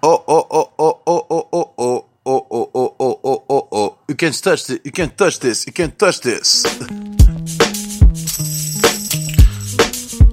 Oh, 0.00 0.22
oh, 0.28 0.46
oh, 0.50 0.72
oh, 0.78 1.00
oh, 1.08 1.26
oh, 1.28 1.48
oh, 1.52 1.74
oh, 1.76 2.04
oh, 2.24 2.46
oh, 2.50 2.70
oh, 2.72 2.96
oh, 3.00 3.20
oh, 3.24 3.44
oh, 3.50 3.68
oh. 3.72 3.98
You 4.06 4.14
can't 4.14 4.42
touch 4.42 4.66
this. 4.66 4.80
You 4.84 4.92
can't 4.92 5.16
touch 5.16 5.40
this. 5.40 5.66
You 5.66 5.72
can't 5.72 5.98
touch 5.98 6.20
this. 6.20 6.62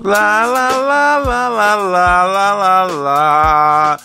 La, 0.03 0.45
la, 0.45 0.69
la, 0.69 1.17
la, 1.17 1.49
la, 1.49 1.75
la, 1.75 2.23
la, 2.25 2.53
la, 2.53 2.83
la. 2.83 3.99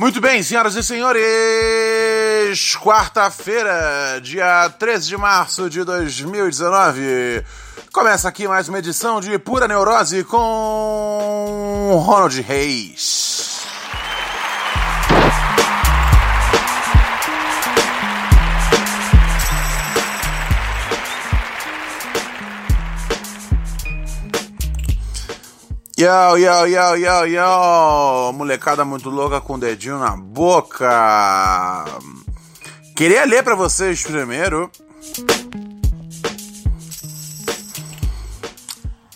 Muito 0.00 0.20
bem, 0.20 0.42
senhoras 0.42 0.74
e 0.74 0.82
senhores. 0.82 2.74
Quarta-feira, 2.82 4.20
dia 4.20 4.68
13 4.80 5.06
de 5.06 5.16
março 5.16 5.70
de 5.70 5.84
2019. 5.84 7.44
Começa 7.92 8.28
aqui 8.28 8.48
mais 8.48 8.68
uma 8.68 8.80
edição 8.80 9.20
de 9.20 9.38
Pura 9.38 9.68
Neurose 9.68 10.24
com 10.24 12.02
Ronald 12.04 12.40
Reis. 12.40 13.51
Yo, 26.02 26.36
yo, 26.36 26.66
yo, 26.66 26.96
yo, 26.96 27.26
yo! 27.26 28.32
Molecada 28.34 28.84
muito 28.84 29.08
louca 29.08 29.40
com 29.40 29.54
o 29.54 29.58
dedinho 29.58 30.00
na 30.00 30.16
boca. 30.16 31.84
Queria 32.96 33.24
ler 33.24 33.44
pra 33.44 33.54
vocês 33.54 34.02
primeiro. 34.02 34.68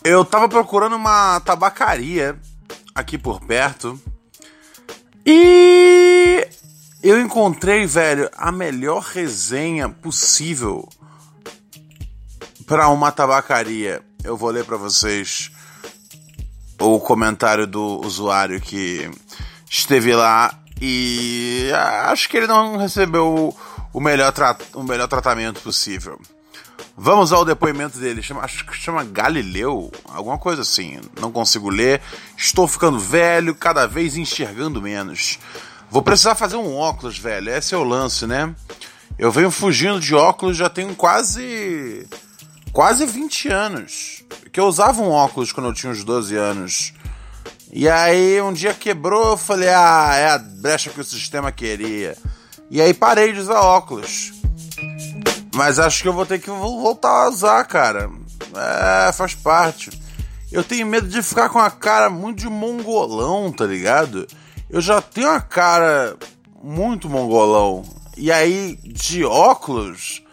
Eu 0.05 0.25
tava 0.25 0.49
procurando 0.49 0.95
uma 0.95 1.41
tabacaria 1.41 2.39
aqui 2.95 3.19
por 3.19 3.41
perto. 3.41 4.01
E 5.27 6.47
eu 7.03 7.21
encontrei, 7.21 7.85
velho, 7.85 8.31
a 8.37 8.53
melhor 8.53 9.01
resenha 9.01 9.89
possível 9.89 10.89
para 12.65 12.89
uma 12.91 13.11
tabacaria. 13.11 14.05
Eu 14.23 14.37
vou 14.37 14.51
ler 14.51 14.65
pra 14.65 14.77
vocês 14.77 15.51
o 16.79 17.01
comentário 17.01 17.67
do 17.67 18.01
usuário 18.05 18.61
que 18.61 19.11
esteve 19.69 20.15
lá 20.15 20.59
e 20.81 21.71
acho 22.05 22.29
que 22.29 22.37
ele 22.37 22.47
não 22.47 22.77
recebeu 22.77 23.57
o 23.93 24.01
melhor, 24.01 24.33
o 24.75 24.83
melhor 24.83 25.09
tratamento 25.09 25.61
possível. 25.61 26.21
Vamos 26.97 27.33
ao 27.33 27.45
depoimento 27.45 27.99
dele. 27.99 28.23
Chama, 28.23 28.43
acho 28.43 28.65
que 28.67 28.75
chama 28.75 29.05
Galileu, 29.05 29.91
alguma 30.05 30.39
coisa 30.39 30.63
assim. 30.63 31.01
Não 31.21 31.31
consigo 31.31 31.69
ler. 31.69 32.01
Estou 32.37 32.67
ficando 32.67 32.99
velho, 32.99 33.55
cada 33.55 33.87
vez 33.87 34.17
enxergando 34.17 34.81
menos. 34.81 35.39
Vou 35.91 36.03
precisar 36.03 36.35
fazer 36.35 36.57
um 36.57 36.75
óculos, 36.75 37.19
velho. 37.19 37.51
Esse 37.51 37.75
é 37.75 37.79
o 37.79 37.85
lance, 37.85 38.27
né? 38.27 38.55
Eu 39.19 39.31
venho 39.31 39.51
fugindo 39.51 40.01
de 40.01 40.15
óculos 40.15 40.57
já 40.57 40.69
tenho 40.69 40.95
quase. 40.95 42.07
Quase 42.77 43.07
20 43.07 43.49
anos. 43.49 44.23
Que 44.53 44.61
eu 44.61 44.67
usava 44.67 45.01
um 45.01 45.09
óculos 45.09 45.51
quando 45.51 45.71
eu 45.71 45.73
tinha 45.73 45.91
uns 45.91 46.05
12 46.05 46.37
anos. 46.37 46.93
E 47.73 47.89
aí 47.89 48.39
um 48.43 48.53
dia 48.53 48.75
quebrou, 48.75 49.31
eu 49.31 49.37
falei, 49.39 49.71
ah, 49.71 50.11
é 50.15 50.29
a 50.29 50.39
brecha 50.39 50.91
que 50.91 51.01
o 51.01 51.05
sistema 51.05 51.51
queria. 51.51 52.19
E 52.71 52.83
aí 52.83 52.93
parei 52.93 53.33
de 53.33 53.41
usar 53.41 53.61
óculos. 53.61 54.35
Mas 55.55 55.79
acho 55.79 56.03
que 56.03 56.09
eu 56.09 56.13
vou 56.13 56.27
ter 56.27 56.39
que 56.39 56.51
voltar 56.51 57.25
a 57.25 57.29
usar, 57.31 57.65
cara. 57.65 58.11
É, 58.55 59.11
faz 59.11 59.35
parte. 59.35 59.91
Eu 60.53 60.63
tenho 60.63 60.87
medo 60.87 61.09
de 61.09 61.23
ficar 61.23 61.49
com 61.49 61.59
a 61.59 61.71
cara 61.71 62.11
muito 62.11 62.41
de 62.41 62.49
mongolão, 62.51 63.51
tá 63.51 63.65
ligado? 63.65 64.27
Eu 64.69 64.83
já 64.83 65.01
tenho 65.01 65.31
a 65.31 65.41
cara 65.41 66.15
muito 66.63 67.09
mongolão. 67.09 67.85
E 68.19 68.31
aí, 68.31 68.79
de 68.85 69.25
óculos. 69.25 70.26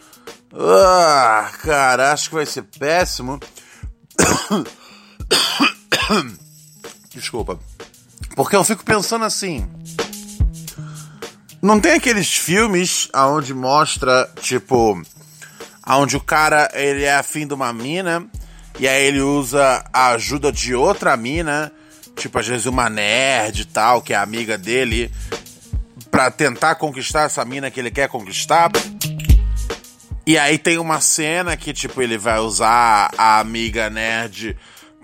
Ah, 0.56 1.50
cara, 1.62 2.12
acho 2.12 2.28
que 2.28 2.36
vai 2.36 2.46
ser 2.46 2.62
péssimo. 2.62 3.40
Desculpa. 7.10 7.58
Porque 8.36 8.54
eu 8.54 8.62
fico 8.62 8.84
pensando 8.84 9.24
assim. 9.24 9.68
Não 11.60 11.80
tem 11.80 11.92
aqueles 11.92 12.36
filmes 12.36 13.08
aonde 13.12 13.52
mostra, 13.54 14.30
tipo, 14.40 15.00
aonde 15.82 16.16
o 16.16 16.20
cara 16.20 16.70
ele 16.74 17.04
é 17.04 17.16
afim 17.16 17.46
de 17.46 17.54
uma 17.54 17.72
mina 17.72 18.26
e 18.78 18.86
aí 18.86 19.04
ele 19.06 19.20
usa 19.20 19.84
a 19.92 20.10
ajuda 20.10 20.52
de 20.52 20.74
outra 20.74 21.16
mina, 21.16 21.72
tipo 22.16 22.38
às 22.38 22.46
vezes 22.46 22.66
uma 22.66 22.90
nerd 22.90 23.62
e 23.62 23.64
tal, 23.64 24.02
que 24.02 24.12
é 24.12 24.16
amiga 24.16 24.58
dele, 24.58 25.10
pra 26.10 26.30
tentar 26.30 26.74
conquistar 26.74 27.22
essa 27.22 27.44
mina 27.44 27.70
que 27.70 27.80
ele 27.80 27.90
quer 27.90 28.08
conquistar. 28.08 28.70
E 30.26 30.38
aí 30.38 30.56
tem 30.56 30.78
uma 30.78 31.00
cena 31.00 31.56
que 31.56 31.72
tipo 31.72 32.00
ele 32.00 32.16
vai 32.16 32.38
usar 32.38 33.10
a 33.18 33.40
amiga 33.40 33.90
nerd 33.90 34.56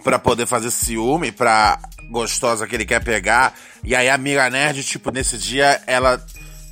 pra 0.02 0.18
poder 0.18 0.46
fazer 0.46 0.70
ciúme 0.70 1.30
pra 1.30 1.78
gostosa 2.10 2.66
que 2.66 2.74
ele 2.74 2.86
quer 2.86 3.02
pegar. 3.02 3.54
E 3.84 3.94
aí 3.94 4.08
a 4.08 4.14
amiga 4.14 4.48
nerd, 4.50 4.82
tipo, 4.82 5.10
nesse 5.10 5.38
dia 5.38 5.80
ela 5.86 6.22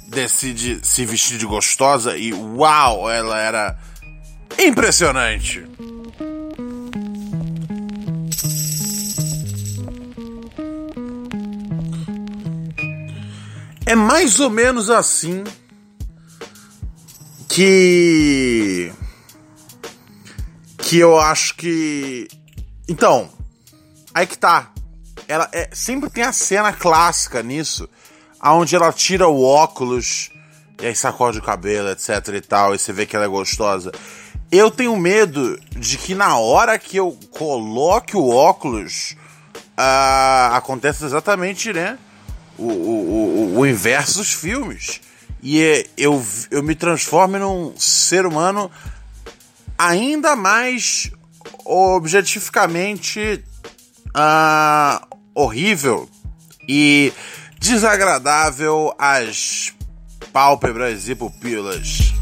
decide 0.08 0.80
se 0.82 1.04
vestir 1.04 1.38
de 1.38 1.46
gostosa 1.46 2.16
e 2.16 2.32
uau, 2.32 3.10
ela 3.10 3.38
era 3.38 3.78
impressionante. 4.58 5.64
É 13.86 13.94
mais 13.94 14.38
ou 14.40 14.50
menos 14.50 14.90
assim 14.90 15.44
que 17.58 18.92
que 20.78 20.96
eu 20.96 21.18
acho 21.18 21.56
que 21.56 22.28
então, 22.88 23.28
aí 24.14 24.28
que 24.28 24.38
tá. 24.38 24.70
Ela 25.26 25.48
é, 25.52 25.68
sempre 25.72 26.08
tem 26.08 26.22
a 26.22 26.32
cena 26.32 26.72
clássica 26.72 27.42
nisso, 27.42 27.88
aonde 28.38 28.76
ela 28.76 28.92
tira 28.92 29.26
o 29.26 29.42
óculos 29.42 30.30
e 30.80 30.86
aí 30.86 30.94
sacode 30.94 31.38
o 31.38 31.42
cabelo, 31.42 31.90
etc 31.90 32.28
e 32.32 32.40
tal, 32.40 32.76
e 32.76 32.78
você 32.78 32.92
vê 32.92 33.04
que 33.04 33.16
ela 33.16 33.24
é 33.24 33.28
gostosa. 33.28 33.90
Eu 34.52 34.70
tenho 34.70 34.96
medo 34.96 35.58
de 35.76 35.98
que 35.98 36.14
na 36.14 36.38
hora 36.38 36.78
que 36.78 36.96
eu 36.96 37.18
coloque 37.32 38.16
o 38.16 38.28
óculos, 38.28 39.16
uh, 39.76 40.54
aconteça 40.54 41.04
exatamente, 41.04 41.72
né? 41.72 41.98
O, 42.56 42.68
o, 42.68 43.54
o, 43.56 43.58
o 43.58 43.66
inverso 43.66 44.18
dos 44.18 44.32
filmes. 44.32 45.00
E 45.42 45.62
é, 45.62 45.86
eu, 45.96 46.24
eu 46.50 46.62
me 46.62 46.74
transformo 46.74 47.38
num 47.38 47.74
ser 47.76 48.26
humano 48.26 48.70
ainda 49.78 50.34
mais 50.34 51.10
objetificamente 51.64 53.44
uh, 54.08 55.16
horrível 55.34 56.08
e 56.68 57.12
desagradável 57.58 58.94
às 58.98 59.72
pálpebras 60.32 61.08
e 61.08 61.14
pupilas. 61.14 62.12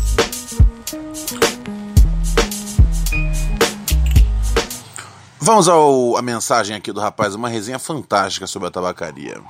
Vamos 5.38 5.68
ao 5.68 6.16
a 6.16 6.22
mensagem 6.22 6.74
aqui 6.74 6.92
do 6.92 7.00
rapaz, 7.00 7.34
uma 7.34 7.48
resenha 7.48 7.78
fantástica 7.78 8.46
sobre 8.46 8.68
a 8.68 8.70
tabacaria. 8.70 9.40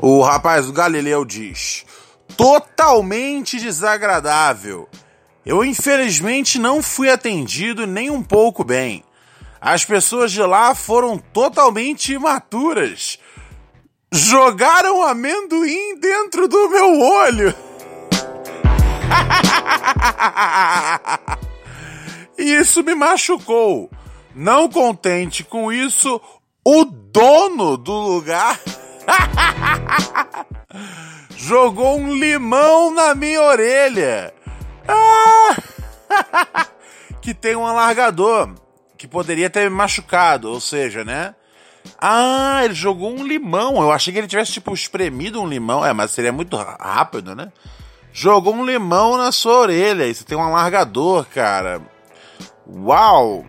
O 0.00 0.22
rapaz 0.22 0.66
do 0.66 0.72
Galileu 0.72 1.24
diz: 1.24 1.84
totalmente 2.36 3.58
desagradável. 3.58 4.88
Eu 5.44 5.64
infelizmente 5.64 6.56
não 6.58 6.80
fui 6.80 7.10
atendido 7.10 7.86
nem 7.86 8.08
um 8.08 8.22
pouco 8.22 8.62
bem. 8.62 9.02
As 9.60 9.84
pessoas 9.84 10.30
de 10.30 10.40
lá 10.40 10.72
foram 10.72 11.18
totalmente 11.18 12.12
imaturas. 12.12 13.18
Jogaram 14.12 15.02
amendoim 15.02 15.98
dentro 15.98 16.46
do 16.46 16.70
meu 16.70 17.00
olho. 17.00 17.52
Isso 22.38 22.84
me 22.84 22.94
machucou. 22.94 23.90
Não 24.34 24.68
contente 24.68 25.42
com 25.42 25.72
isso, 25.72 26.20
o 26.64 26.84
dono 26.84 27.76
do 27.76 27.92
lugar 27.92 28.60
jogou 31.36 31.98
um 31.98 32.14
limão 32.14 32.92
na 32.92 33.14
minha 33.14 33.42
orelha. 33.42 34.32
Ah! 34.86 35.56
que 37.20 37.34
tem 37.34 37.56
um 37.56 37.66
alargador 37.66 38.54
que 38.96 39.06
poderia 39.06 39.48
ter 39.48 39.70
me 39.70 39.76
machucado, 39.76 40.50
ou 40.50 40.60
seja, 40.60 41.04
né? 41.04 41.34
Ah, 42.00 42.62
ele 42.64 42.74
jogou 42.74 43.10
um 43.10 43.24
limão. 43.24 43.76
Eu 43.76 43.92
achei 43.92 44.12
que 44.12 44.18
ele 44.18 44.28
tivesse, 44.28 44.52
tipo, 44.52 44.74
espremido 44.74 45.40
um 45.40 45.46
limão. 45.46 45.84
É, 45.84 45.92
mas 45.92 46.10
seria 46.10 46.32
muito 46.32 46.56
rápido, 46.56 47.34
né? 47.34 47.50
Jogou 48.12 48.54
um 48.54 48.64
limão 48.64 49.16
na 49.16 49.32
sua 49.32 49.60
orelha. 49.60 50.12
Você 50.12 50.24
tem 50.24 50.36
um 50.36 50.42
alargador, 50.42 51.24
cara. 51.26 51.80
Uau! 52.66 53.46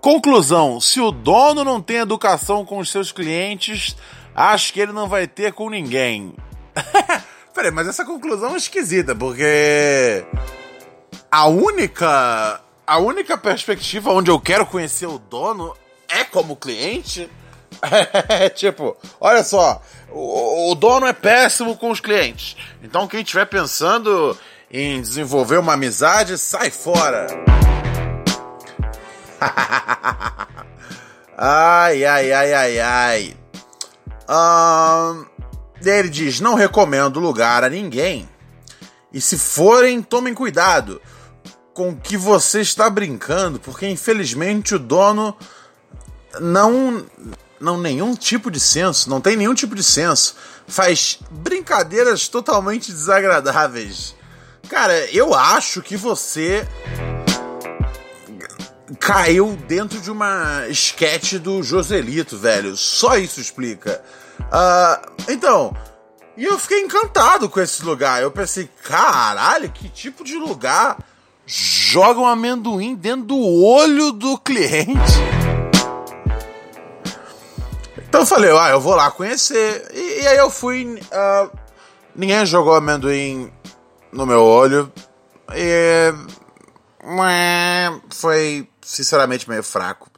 Conclusão: 0.00 0.80
se 0.80 1.00
o 1.00 1.10
dono 1.10 1.64
não 1.64 1.80
tem 1.80 1.98
educação 1.98 2.64
com 2.64 2.78
os 2.78 2.90
seus 2.90 3.12
clientes, 3.12 3.96
acho 4.34 4.72
que 4.72 4.80
ele 4.80 4.92
não 4.92 5.08
vai 5.08 5.26
ter 5.26 5.52
com 5.52 5.70
ninguém. 5.70 6.34
Peraí, 7.54 7.70
mas 7.70 7.86
essa 7.86 8.04
conclusão 8.04 8.54
é 8.54 8.56
esquisita, 8.56 9.14
porque 9.14 10.24
a 11.30 11.46
única 11.46 12.60
a 12.86 12.98
única 12.98 13.38
perspectiva 13.38 14.10
onde 14.10 14.30
eu 14.30 14.40
quero 14.40 14.66
conhecer 14.66 15.06
o 15.06 15.18
dono 15.18 15.74
é 16.08 16.24
como 16.24 16.56
cliente. 16.56 17.30
É 18.28 18.48
tipo, 18.48 18.96
olha 19.20 19.42
só, 19.42 19.82
o, 20.10 20.70
o, 20.70 20.74
dono 20.76 21.06
é 21.06 21.12
péssimo 21.12 21.76
com 21.76 21.90
os 21.90 21.98
clientes. 21.98 22.56
Então 22.80 23.08
quem 23.08 23.22
estiver 23.22 23.46
pensando 23.46 24.38
em 24.70 25.00
desenvolver 25.00 25.58
uma 25.58 25.72
amizade, 25.72 26.38
sai 26.38 26.70
fora. 26.70 27.26
ai, 31.36 32.04
ai, 32.04 32.32
ai, 32.32 32.52
ai, 32.54 32.78
ai. 32.78 33.41
Um, 34.32 35.26
ele 35.84 36.08
diz: 36.08 36.40
não 36.40 36.54
recomendo 36.54 37.20
lugar 37.20 37.64
a 37.64 37.68
ninguém. 37.68 38.28
E 39.12 39.20
se 39.20 39.36
forem, 39.36 40.00
tomem 40.02 40.32
cuidado 40.32 41.00
com 41.74 41.90
o 41.90 41.96
que 41.96 42.16
você 42.16 42.60
está 42.60 42.88
brincando, 42.88 43.60
porque 43.60 43.86
infelizmente 43.86 44.74
o 44.74 44.78
dono 44.78 45.36
não 46.40 47.04
não 47.60 47.78
nenhum 47.78 48.14
tipo 48.14 48.50
de 48.50 48.58
senso, 48.58 49.08
não 49.08 49.20
tem 49.20 49.36
nenhum 49.36 49.54
tipo 49.54 49.74
de 49.74 49.84
senso, 49.84 50.34
faz 50.66 51.20
brincadeiras 51.30 52.26
totalmente 52.26 52.90
desagradáveis. 52.90 54.16
Cara, 54.68 55.06
eu 55.12 55.32
acho 55.32 55.80
que 55.80 55.96
você 55.96 56.66
caiu 58.98 59.56
dentro 59.68 60.00
de 60.00 60.10
uma 60.10 60.66
esquete 60.68 61.38
do 61.38 61.62
Joselito, 61.62 62.36
velho. 62.36 62.76
Só 62.76 63.16
isso 63.16 63.40
explica. 63.40 64.02
Uh, 64.40 65.12
então, 65.28 65.74
e 66.36 66.44
eu 66.44 66.58
fiquei 66.58 66.80
encantado 66.80 67.48
com 67.48 67.60
esse 67.60 67.84
lugar. 67.84 68.22
Eu 68.22 68.30
pensei, 68.30 68.68
caralho, 68.82 69.70
que 69.70 69.88
tipo 69.88 70.24
de 70.24 70.36
lugar 70.36 70.98
joga 71.46 72.20
um 72.20 72.26
amendoim 72.26 72.94
dentro 72.94 73.26
do 73.26 73.38
olho 73.38 74.12
do 74.12 74.38
cliente? 74.38 74.98
Então 77.98 78.22
eu 78.22 78.26
falei, 78.26 78.50
ah, 78.50 78.70
eu 78.70 78.80
vou 78.80 78.94
lá 78.94 79.10
conhecer. 79.10 79.90
E, 79.92 80.22
e 80.22 80.26
aí 80.26 80.36
eu 80.36 80.50
fui. 80.50 80.84
Uh, 80.84 81.50
ninguém 82.14 82.44
jogou 82.44 82.74
amendoim 82.74 83.52
no 84.10 84.26
meu 84.26 84.42
olho. 84.42 84.92
E. 85.54 86.12
Foi 88.10 88.68
sinceramente 88.80 89.48
meio 89.48 89.62
fraco. 89.62 90.10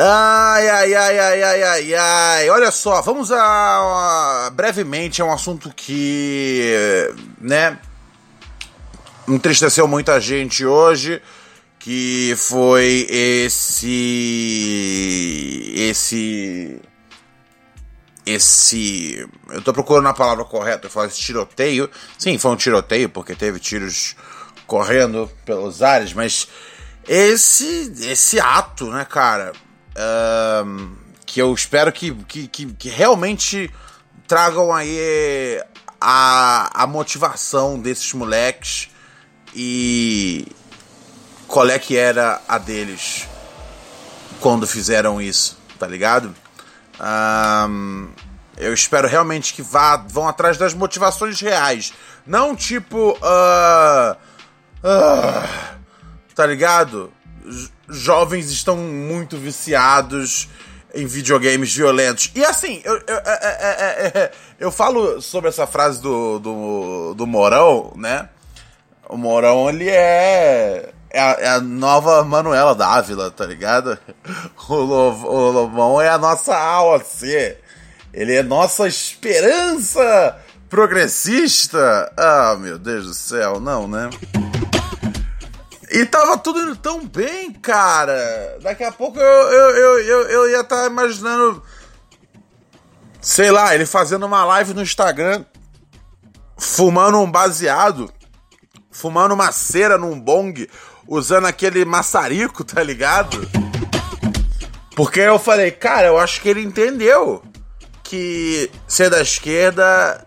Ai, 0.00 0.68
ai, 0.68 0.94
ai, 0.94 1.18
ai, 1.18 1.42
ai, 1.42 1.62
ai, 1.64 1.94
ai. 1.96 2.48
Olha 2.50 2.70
só, 2.70 3.02
vamos 3.02 3.32
a, 3.32 4.46
a 4.46 4.50
brevemente 4.50 5.20
a 5.20 5.24
um 5.24 5.32
assunto 5.32 5.72
que, 5.74 7.12
né, 7.40 7.76
entristeceu 9.26 9.88
muita 9.88 10.20
gente 10.20 10.64
hoje, 10.64 11.20
que 11.80 12.32
foi 12.36 13.08
esse 13.10 13.88
esse 15.74 16.80
esse. 18.24 19.28
Eu 19.48 19.62
tô 19.62 19.72
procurando 19.72 20.06
a 20.06 20.14
palavra 20.14 20.44
correta, 20.44 20.86
eu 20.86 20.90
falo 20.90 21.08
esse 21.08 21.18
tiroteio. 21.18 21.90
Sim, 22.16 22.38
foi 22.38 22.52
um 22.52 22.56
tiroteio, 22.56 23.08
porque 23.08 23.34
teve 23.34 23.58
tiros 23.58 24.14
correndo 24.64 25.28
pelos 25.44 25.82
ares, 25.82 26.12
mas 26.12 26.46
esse 27.08 27.92
esse 28.00 28.38
ato, 28.38 28.92
né, 28.92 29.04
cara? 29.04 29.52
Que 31.26 31.40
eu 31.40 31.52
espero 31.52 31.92
que, 31.92 32.14
que, 32.24 32.48
que, 32.48 32.66
que, 32.72 32.88
realmente 32.88 33.70
tragam 34.26 34.72
aí 34.72 35.62
a, 36.00 36.82
a 36.82 36.86
motivação 36.86 37.78
desses 37.78 38.12
moleques 38.14 38.90
e 39.54 40.46
qual 41.46 41.68
é 41.68 41.78
que 41.78 41.96
era 41.96 42.40
a 42.48 42.58
deles 42.58 43.26
quando 44.40 44.66
fizeram 44.66 45.20
isso, 45.20 45.58
tá 45.78 45.86
ligado? 45.86 46.34
Um, 47.00 48.08
eu 48.56 48.74
espero 48.74 49.06
realmente 49.06 49.54
que 49.54 49.62
vá, 49.62 49.96
vão 49.96 50.26
atrás 50.28 50.56
das 50.56 50.74
motivações 50.74 51.40
reais. 51.40 51.92
Não 52.26 52.54
tipo. 52.56 53.12
Uh, 53.12 54.16
uh, 54.82 55.76
tá 56.34 56.46
ligado? 56.46 57.12
Jovens 57.88 58.50
estão 58.50 58.76
muito 58.76 59.36
viciados 59.36 60.48
em 60.94 61.06
videogames 61.06 61.74
violentos. 61.74 62.30
E 62.34 62.44
assim, 62.44 62.80
eu, 62.84 62.94
eu, 62.94 63.16
é, 63.16 63.22
é, 63.26 64.12
é, 64.14 64.32
eu 64.58 64.72
falo 64.72 65.20
sobre 65.20 65.48
essa 65.48 65.66
frase 65.66 66.00
do, 66.00 66.38
do, 66.38 67.14
do 67.14 67.26
Morão, 67.26 67.92
né? 67.96 68.28
O 69.08 69.16
Morão, 69.16 69.68
ele 69.68 69.88
é 69.88 70.92
é 71.10 71.20
a, 71.20 71.36
é 71.40 71.48
a, 71.48 71.60
nova 71.60 72.22
Manuela 72.24 72.74
Dávila, 72.74 73.30
tá 73.30 73.46
ligado? 73.46 73.98
O, 74.68 74.74
o 74.74 75.50
Lobão 75.50 76.00
é 76.00 76.10
a 76.10 76.18
nossa 76.18 76.54
AOC. 76.54 77.56
Ele 78.12 78.34
é 78.34 78.42
nossa 78.42 78.86
esperança 78.86 80.36
progressista. 80.68 82.12
Ah, 82.16 82.54
meu 82.60 82.78
Deus 82.78 83.06
do 83.06 83.14
céu, 83.14 83.58
não, 83.58 83.88
né? 83.88 84.10
E 85.90 86.04
tava 86.04 86.36
tudo 86.36 86.60
indo 86.60 86.76
tão 86.76 87.06
bem, 87.06 87.52
cara. 87.52 88.58
Daqui 88.62 88.84
a 88.84 88.92
pouco 88.92 89.18
eu, 89.18 89.24
eu, 89.24 89.70
eu, 89.70 89.98
eu, 90.00 90.28
eu 90.28 90.50
ia 90.50 90.60
estar 90.60 90.82
tá 90.82 90.86
imaginando. 90.86 91.62
Sei 93.20 93.50
lá, 93.50 93.74
ele 93.74 93.86
fazendo 93.86 94.26
uma 94.26 94.44
live 94.44 94.74
no 94.74 94.82
Instagram, 94.82 95.44
fumando 96.56 97.18
um 97.18 97.30
baseado, 97.30 98.12
fumando 98.90 99.32
uma 99.32 99.50
cera 99.50 99.98
num 99.98 100.18
bong, 100.18 100.68
usando 101.06 101.46
aquele 101.46 101.84
maçarico, 101.84 102.62
tá 102.62 102.82
ligado? 102.82 103.48
Porque 104.94 105.20
eu 105.20 105.38
falei, 105.38 105.70
cara, 105.70 106.08
eu 106.08 106.18
acho 106.18 106.40
que 106.40 106.48
ele 106.48 106.62
entendeu 106.62 107.42
que 108.02 108.70
ser 108.86 109.08
da 109.10 109.20
esquerda 109.20 110.26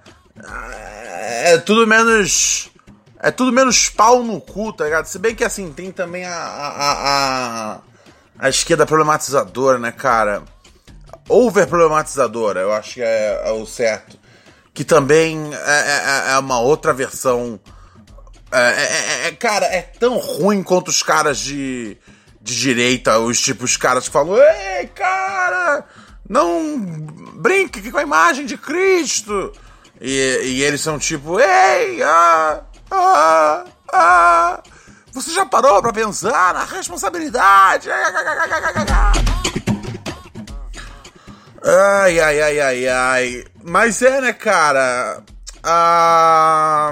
é 1.43 1.57
tudo 1.57 1.85
menos. 1.85 2.70
É 3.21 3.29
tudo 3.29 3.51
menos 3.51 3.89
pau 3.89 4.23
no 4.23 4.41
cu, 4.41 4.73
tá 4.73 4.85
ligado? 4.85 5.05
Se 5.05 5.19
bem 5.19 5.35
que 5.35 5.43
assim, 5.43 5.71
tem 5.71 5.91
também 5.91 6.25
a, 6.25 6.35
a, 6.35 6.91
a, 7.75 7.79
a 8.39 8.49
esquerda 8.49 8.85
problematizadora, 8.85 9.77
né, 9.77 9.91
cara? 9.91 10.43
Over 11.29 11.67
problematizadora, 11.67 12.61
eu 12.61 12.73
acho 12.73 12.95
que 12.95 13.01
é, 13.01 13.41
é 13.45 13.51
o 13.51 13.65
certo. 13.65 14.19
Que 14.73 14.83
também 14.83 15.53
é, 15.53 16.29
é, 16.29 16.31
é 16.31 16.37
uma 16.39 16.59
outra 16.59 16.93
versão 16.93 17.59
é 18.51 18.59
é, 18.59 19.25
é, 19.25 19.27
é, 19.27 19.31
cara, 19.31 19.65
é 19.65 19.81
tão 19.81 20.17
ruim 20.17 20.61
quanto 20.61 20.89
os 20.89 21.01
caras 21.01 21.37
de, 21.37 21.97
de 22.41 22.59
direita, 22.59 23.17
os 23.17 23.39
tipos, 23.39 23.71
os 23.71 23.77
caras 23.77 24.07
que 24.07 24.13
falam: 24.13 24.35
Ei, 24.37 24.87
cara, 24.87 25.85
não 26.27 26.77
brinque 27.35 27.89
com 27.89 27.97
a 27.97 28.03
imagem 28.03 28.45
de 28.45 28.57
Cristo. 28.57 29.53
E, 30.01 30.41
e 30.43 30.63
eles 30.63 30.81
são 30.81 30.99
tipo: 30.99 31.39
Ei, 31.39 32.03
ah, 32.03 32.61
ah, 32.91 33.65
ah. 33.91 34.63
Você 35.13 35.31
já 35.31 35.45
parou 35.45 35.81
pra 35.81 35.91
pensar 35.91 36.53
na 36.53 36.63
responsabilidade? 36.65 37.89
Ai, 41.63 42.19
ai, 42.19 42.41
ai, 42.41 42.59
ai, 42.59 42.87
ai. 42.87 43.45
Mas 43.63 44.01
é, 44.01 44.21
né, 44.21 44.33
cara? 44.33 45.23
Ah 45.63 46.91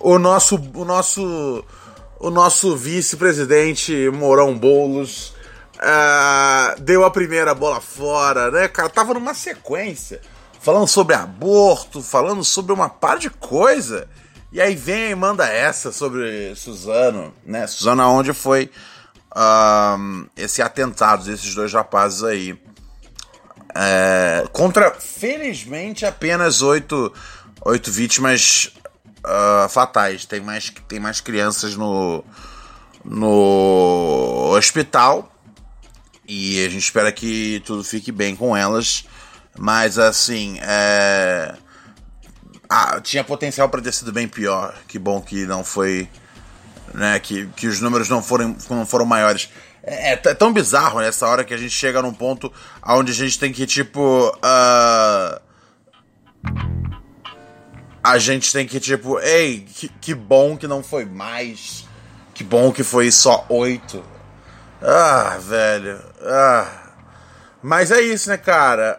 o 0.00 0.18
nosso, 0.18 0.56
o 0.74 0.84
nosso, 0.84 1.64
o 2.18 2.30
nosso 2.30 2.74
vice-presidente 2.76 4.10
Mourão 4.10 4.56
Boulos 4.56 5.34
uh, 5.76 6.80
deu 6.80 7.04
a 7.04 7.10
primeira 7.10 7.54
bola 7.54 7.80
fora, 7.80 8.50
né, 8.50 8.66
cara? 8.66 8.88
Tava 8.88 9.14
numa 9.14 9.34
sequência, 9.34 10.20
falando 10.58 10.88
sobre 10.88 11.14
aborto, 11.14 12.02
falando 12.02 12.42
sobre 12.42 12.72
uma 12.72 12.88
par 12.88 13.18
de 13.18 13.28
coisa. 13.28 14.08
E 14.52 14.60
aí 14.60 14.74
vem 14.74 15.10
e 15.10 15.14
manda 15.14 15.46
essa 15.46 15.92
sobre 15.92 16.54
Suzano, 16.56 17.32
né? 17.44 17.66
Suzano, 17.68 18.02
onde 18.02 18.32
foi 18.32 18.70
um, 19.36 20.26
esse 20.36 20.60
atentado 20.60 21.24
desses 21.24 21.54
dois 21.54 21.72
rapazes 21.72 22.24
aí. 22.24 22.60
É, 23.74 24.44
contra, 24.52 24.90
felizmente, 24.90 26.04
apenas 26.04 26.62
oito, 26.62 27.12
oito 27.64 27.92
vítimas 27.92 28.72
uh, 29.24 29.68
fatais. 29.68 30.24
Tem 30.24 30.40
mais, 30.40 30.72
tem 30.88 30.98
mais 30.98 31.20
crianças 31.20 31.76
no, 31.76 32.24
no 33.04 34.52
hospital. 34.56 35.32
E 36.26 36.64
a 36.64 36.68
gente 36.68 36.82
espera 36.82 37.12
que 37.12 37.62
tudo 37.64 37.84
fique 37.84 38.10
bem 38.10 38.34
com 38.34 38.56
elas. 38.56 39.04
Mas 39.56 39.96
assim, 39.98 40.58
é... 40.60 41.54
ah, 42.72 43.00
tinha 43.00 43.24
potencial 43.24 43.68
para 43.68 43.82
ter 43.82 43.92
sido 43.92 44.12
bem 44.12 44.28
pior. 44.28 44.72
Que 44.86 44.96
bom 44.96 45.20
que 45.20 45.44
não 45.44 45.64
foi. 45.64 46.08
Né, 46.94 47.18
que, 47.18 47.46
que 47.56 47.66
os 47.66 47.80
números 47.80 48.08
não 48.08 48.22
foram, 48.22 48.56
não 48.68 48.86
foram 48.86 49.04
maiores. 49.04 49.50
É, 49.82 50.10
é, 50.10 50.12
é 50.12 50.34
tão 50.34 50.52
bizarro 50.52 51.00
nessa 51.00 51.26
hora 51.26 51.44
que 51.44 51.52
a 51.52 51.56
gente 51.56 51.74
chega 51.74 52.00
num 52.00 52.14
ponto 52.14 52.52
onde 52.86 53.10
a 53.10 53.14
gente 53.14 53.38
tem 53.40 53.52
que, 53.52 53.66
tipo. 53.66 54.28
Uh... 54.28 55.40
A 58.02 58.18
gente 58.18 58.52
tem 58.52 58.66
que, 58.66 58.78
tipo, 58.78 59.18
ei, 59.18 59.60
que, 59.60 59.88
que 59.88 60.14
bom 60.14 60.56
que 60.56 60.68
não 60.68 60.82
foi 60.82 61.04
mais. 61.04 61.86
Que 62.32 62.44
bom 62.44 62.72
que 62.72 62.84
foi 62.84 63.10
só 63.10 63.44
oito. 63.48 64.02
Ah, 64.80 65.38
velho. 65.40 66.00
Ah. 66.22 66.66
Mas 67.62 67.90
é 67.90 68.00
isso, 68.00 68.30
né, 68.30 68.38
cara? 68.38 68.96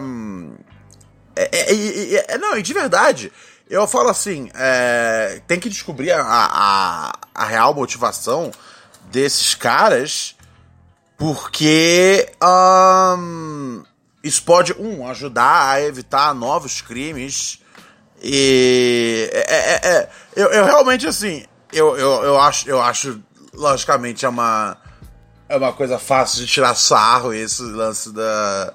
Um, 0.00 0.54
é, 1.44 1.72
é, 1.72 2.14
é, 2.14 2.24
é, 2.34 2.38
não, 2.38 2.56
e 2.56 2.62
de 2.62 2.72
verdade, 2.72 3.32
eu 3.68 3.86
falo 3.86 4.08
assim: 4.08 4.50
é, 4.54 5.40
tem 5.46 5.60
que 5.60 5.68
descobrir 5.68 6.12
a, 6.12 6.22
a, 6.22 7.12
a, 7.34 7.44
real 7.44 7.74
motivação 7.74 8.50
desses 9.10 9.54
caras, 9.54 10.36
porque 11.16 12.30
um, 12.42 13.82
isso 14.22 14.42
pode, 14.42 14.72
um, 14.74 15.06
ajudar 15.08 15.70
a 15.70 15.82
evitar 15.82 16.34
novos 16.34 16.80
crimes. 16.80 17.60
E 18.22 19.30
é, 19.32 19.38
é, 19.38 19.90
é, 19.92 20.10
eu, 20.36 20.48
eu 20.48 20.64
realmente, 20.64 21.06
assim, 21.06 21.44
eu, 21.72 21.96
eu, 21.96 22.22
eu, 22.24 22.38
acho, 22.38 22.68
eu 22.68 22.82
acho, 22.82 23.22
logicamente, 23.54 24.26
é 24.26 24.28
uma 24.28 24.76
é 25.50 25.56
uma 25.56 25.72
coisa 25.72 25.98
fácil 25.98 26.38
de 26.38 26.46
tirar 26.46 26.76
sarro 26.76 27.34
esse 27.34 27.62
lance 27.62 28.12
da. 28.12 28.72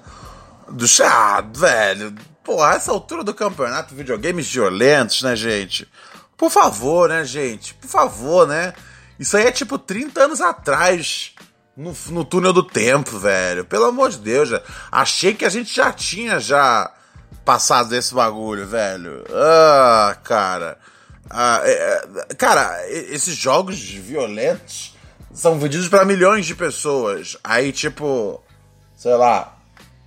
Do 0.68 0.86
chato, 0.86 1.58
velho. 1.58 2.14
Porra, 2.46 2.74
essa 2.74 2.92
altura 2.92 3.24
do 3.24 3.34
campeonato, 3.34 3.92
videogames 3.92 4.46
violentos, 4.46 5.20
né, 5.20 5.34
gente? 5.34 5.88
Por 6.36 6.48
favor, 6.48 7.08
né, 7.08 7.24
gente? 7.24 7.74
Por 7.74 7.88
favor, 7.88 8.46
né? 8.46 8.72
Isso 9.18 9.36
aí 9.36 9.46
é 9.46 9.50
tipo 9.50 9.76
30 9.76 10.22
anos 10.22 10.40
atrás. 10.40 11.32
No, 11.76 11.94
no 12.10 12.24
túnel 12.24 12.52
do 12.52 12.62
tempo, 12.62 13.18
velho. 13.18 13.64
Pelo 13.64 13.86
amor 13.86 14.10
de 14.10 14.18
Deus, 14.18 14.48
já. 14.48 14.62
Achei 14.92 15.34
que 15.34 15.44
a 15.44 15.48
gente 15.48 15.74
já 15.74 15.92
tinha 15.92 16.38
já 16.38 16.88
passado 17.44 17.88
desse 17.88 18.14
bagulho, 18.14 18.64
velho. 18.64 19.24
Ah, 19.34 20.16
cara. 20.22 20.78
Ah, 21.28 21.60
é, 21.64 22.08
é 22.30 22.34
cara, 22.36 22.80
esses 22.88 23.34
jogos 23.36 23.76
violentos 23.80 24.96
são 25.34 25.58
vendidos 25.58 25.88
para 25.88 26.04
milhões 26.04 26.46
de 26.46 26.54
pessoas. 26.54 27.36
Aí, 27.42 27.72
tipo, 27.72 28.40
sei 28.94 29.16
lá, 29.16 29.55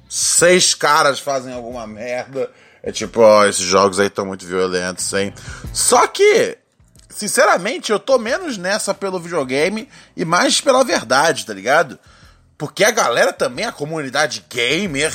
seis 0.09 0.73
caras 0.73 1.19
fazem 1.19 1.53
alguma 1.53 1.87
merda. 1.87 2.51
É 2.83 2.91
tipo, 2.91 3.21
ó, 3.21 3.45
esses 3.45 3.63
jogos 3.63 3.99
aí 3.99 4.07
estão 4.07 4.25
muito 4.25 4.45
violentos, 4.45 5.13
hein? 5.13 5.33
Só 5.71 6.07
que, 6.07 6.57
sinceramente, 7.09 7.91
eu 7.91 7.99
tô 7.99 8.17
menos 8.17 8.57
nessa 8.57 8.93
pelo 8.93 9.19
videogame 9.19 9.87
e 10.17 10.25
mais 10.25 10.59
pela 10.59 10.83
verdade, 10.83 11.45
tá 11.45 11.53
ligado? 11.53 11.99
Porque 12.57 12.83
a 12.83 12.91
galera 12.91 13.31
também, 13.31 13.65
a 13.65 13.71
comunidade 13.71 14.45
gamer, 14.49 15.13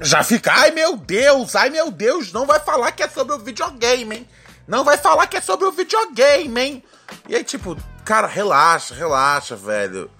já 0.00 0.22
fica, 0.22 0.52
ai 0.52 0.70
meu 0.70 0.96
Deus, 0.96 1.56
ai 1.56 1.70
meu 1.70 1.90
Deus, 1.90 2.32
não 2.32 2.46
vai 2.46 2.60
falar 2.60 2.92
que 2.92 3.02
é 3.02 3.08
sobre 3.08 3.34
o 3.34 3.38
videogame, 3.38 4.16
hein? 4.16 4.28
Não 4.68 4.84
vai 4.84 4.98
falar 4.98 5.26
que 5.26 5.36
é 5.36 5.40
sobre 5.40 5.66
o 5.66 5.72
videogame, 5.72 6.60
hein? 6.60 6.84
E 7.28 7.34
aí, 7.34 7.42
tipo, 7.42 7.76
Cara, 8.10 8.26
relaxa, 8.26 8.92
relaxa, 8.92 9.54
velho. 9.54 10.10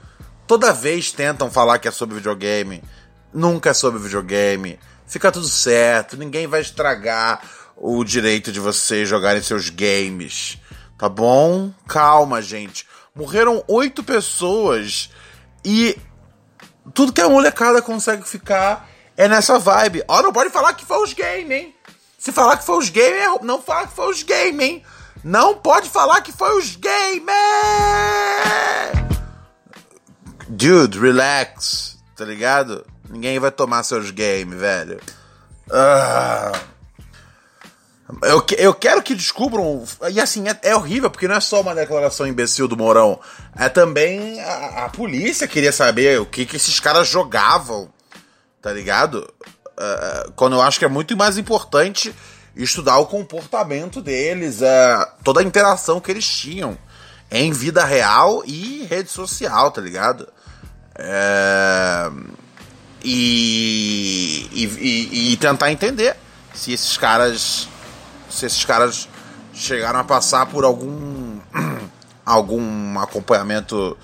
Toda 0.46 0.72
vez 0.72 1.10
tentam 1.10 1.50
falar 1.50 1.80
que 1.80 1.88
é 1.88 1.90
sobre 1.90 2.14
videogame. 2.14 2.84
Nunca 3.32 3.70
é 3.70 3.74
sobre 3.74 4.00
videogame. 4.00 4.78
Fica 5.06 5.30
tudo 5.30 5.48
certo. 5.48 6.16
Ninguém 6.16 6.46
vai 6.46 6.60
estragar 6.60 7.40
o 7.76 8.04
direito 8.04 8.52
de 8.52 8.60
vocês 8.60 9.08
jogarem 9.08 9.42
seus 9.42 9.70
games. 9.70 10.58
Tá 10.98 11.08
bom? 11.08 11.72
Calma, 11.88 12.42
gente. 12.42 12.86
Morreram 13.14 13.64
oito 13.66 14.04
pessoas 14.04 15.10
e 15.64 15.96
tudo 16.94 17.12
que 17.12 17.20
a 17.20 17.28
molecada 17.28 17.80
consegue 17.80 18.28
ficar 18.28 18.88
é 19.16 19.28
nessa 19.28 19.58
vibe. 19.58 20.02
Ó, 20.08 20.18
oh, 20.18 20.22
não 20.22 20.32
pode 20.32 20.50
falar 20.50 20.74
que 20.74 20.84
foi 20.84 21.02
os 21.02 21.12
games, 21.12 21.50
hein? 21.50 21.74
Se 22.18 22.32
falar 22.32 22.56
que 22.56 22.64
foi 22.64 22.78
os 22.78 22.90
games, 22.90 23.22
é 23.22 23.44
não 23.44 23.62
fala 23.62 23.86
que 23.86 23.94
foi 23.94 24.10
os 24.10 24.22
games, 24.22 24.60
hein? 24.60 24.82
Não 25.24 25.54
pode 25.54 25.88
falar 25.88 26.20
que 26.22 26.32
foi 26.32 26.58
os 26.58 26.76
gamers! 26.76 27.34
Dude, 30.48 30.98
relax, 30.98 31.98
tá 32.16 32.24
ligado? 32.24 32.86
Ninguém 33.10 33.40
vai 33.40 33.50
tomar 33.50 33.82
seus 33.82 34.10
games, 34.12 34.58
velho. 34.58 35.00
Ah. 35.70 36.52
Eu, 38.22 38.44
eu 38.56 38.74
quero 38.74 39.02
que 39.02 39.14
descubram. 39.14 39.84
E 40.10 40.20
assim, 40.20 40.48
é, 40.48 40.58
é, 40.62 40.76
horrível, 40.76 41.10
porque 41.10 41.28
não 41.28 41.34
é 41.34 41.40
só 41.40 41.60
uma 41.60 41.74
declaração 41.74 42.26
imbecil 42.26 42.68
do 42.68 42.76
Mourão. 42.76 43.20
É 43.56 43.68
também 43.68 44.40
a, 44.40 44.84
a 44.84 44.88
polícia 44.88 45.46
queria 45.48 45.72
saber 45.72 46.20
o 46.20 46.26
que, 46.26 46.46
que 46.46 46.56
esses 46.56 46.78
caras 46.78 47.08
jogavam, 47.08 47.88
tá 48.62 48.72
ligado? 48.72 49.32
Uh, 49.66 50.32
quando 50.36 50.54
eu 50.54 50.62
acho 50.62 50.78
que 50.78 50.84
é 50.84 50.88
muito 50.88 51.16
mais 51.16 51.38
importante 51.38 52.14
estudar 52.54 52.98
o 52.98 53.06
comportamento 53.06 54.00
deles, 54.02 54.60
é, 54.62 55.06
toda 55.24 55.40
a 55.40 55.44
interação 55.44 56.00
que 56.00 56.10
eles 56.10 56.28
tinham 56.28 56.76
em 57.30 57.52
vida 57.52 57.84
real 57.84 58.42
e 58.44 58.84
rede 58.84 59.10
social, 59.10 59.70
tá 59.70 59.80
ligado? 59.80 60.28
É, 60.96 62.10
e, 63.02 64.48
e, 64.52 65.32
e, 65.32 65.36
tentar 65.36 65.72
entender 65.72 66.16
se 66.52 66.72
esses 66.72 66.96
caras 66.96 67.68
se 68.28 68.46
esses 68.46 68.64
caras 68.64 69.08
chegaram 69.52 70.00
a 70.00 70.04
passar 70.04 70.46
por 70.46 70.64
algum 70.64 71.38
algum 72.24 72.98
acompanhamento 72.98 73.96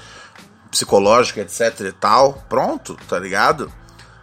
psicológico, 0.70 1.40
etc 1.40 1.80
e 1.80 1.92
tal. 1.92 2.44
Pronto, 2.48 2.96
tá 3.08 3.18
ligado? 3.18 3.72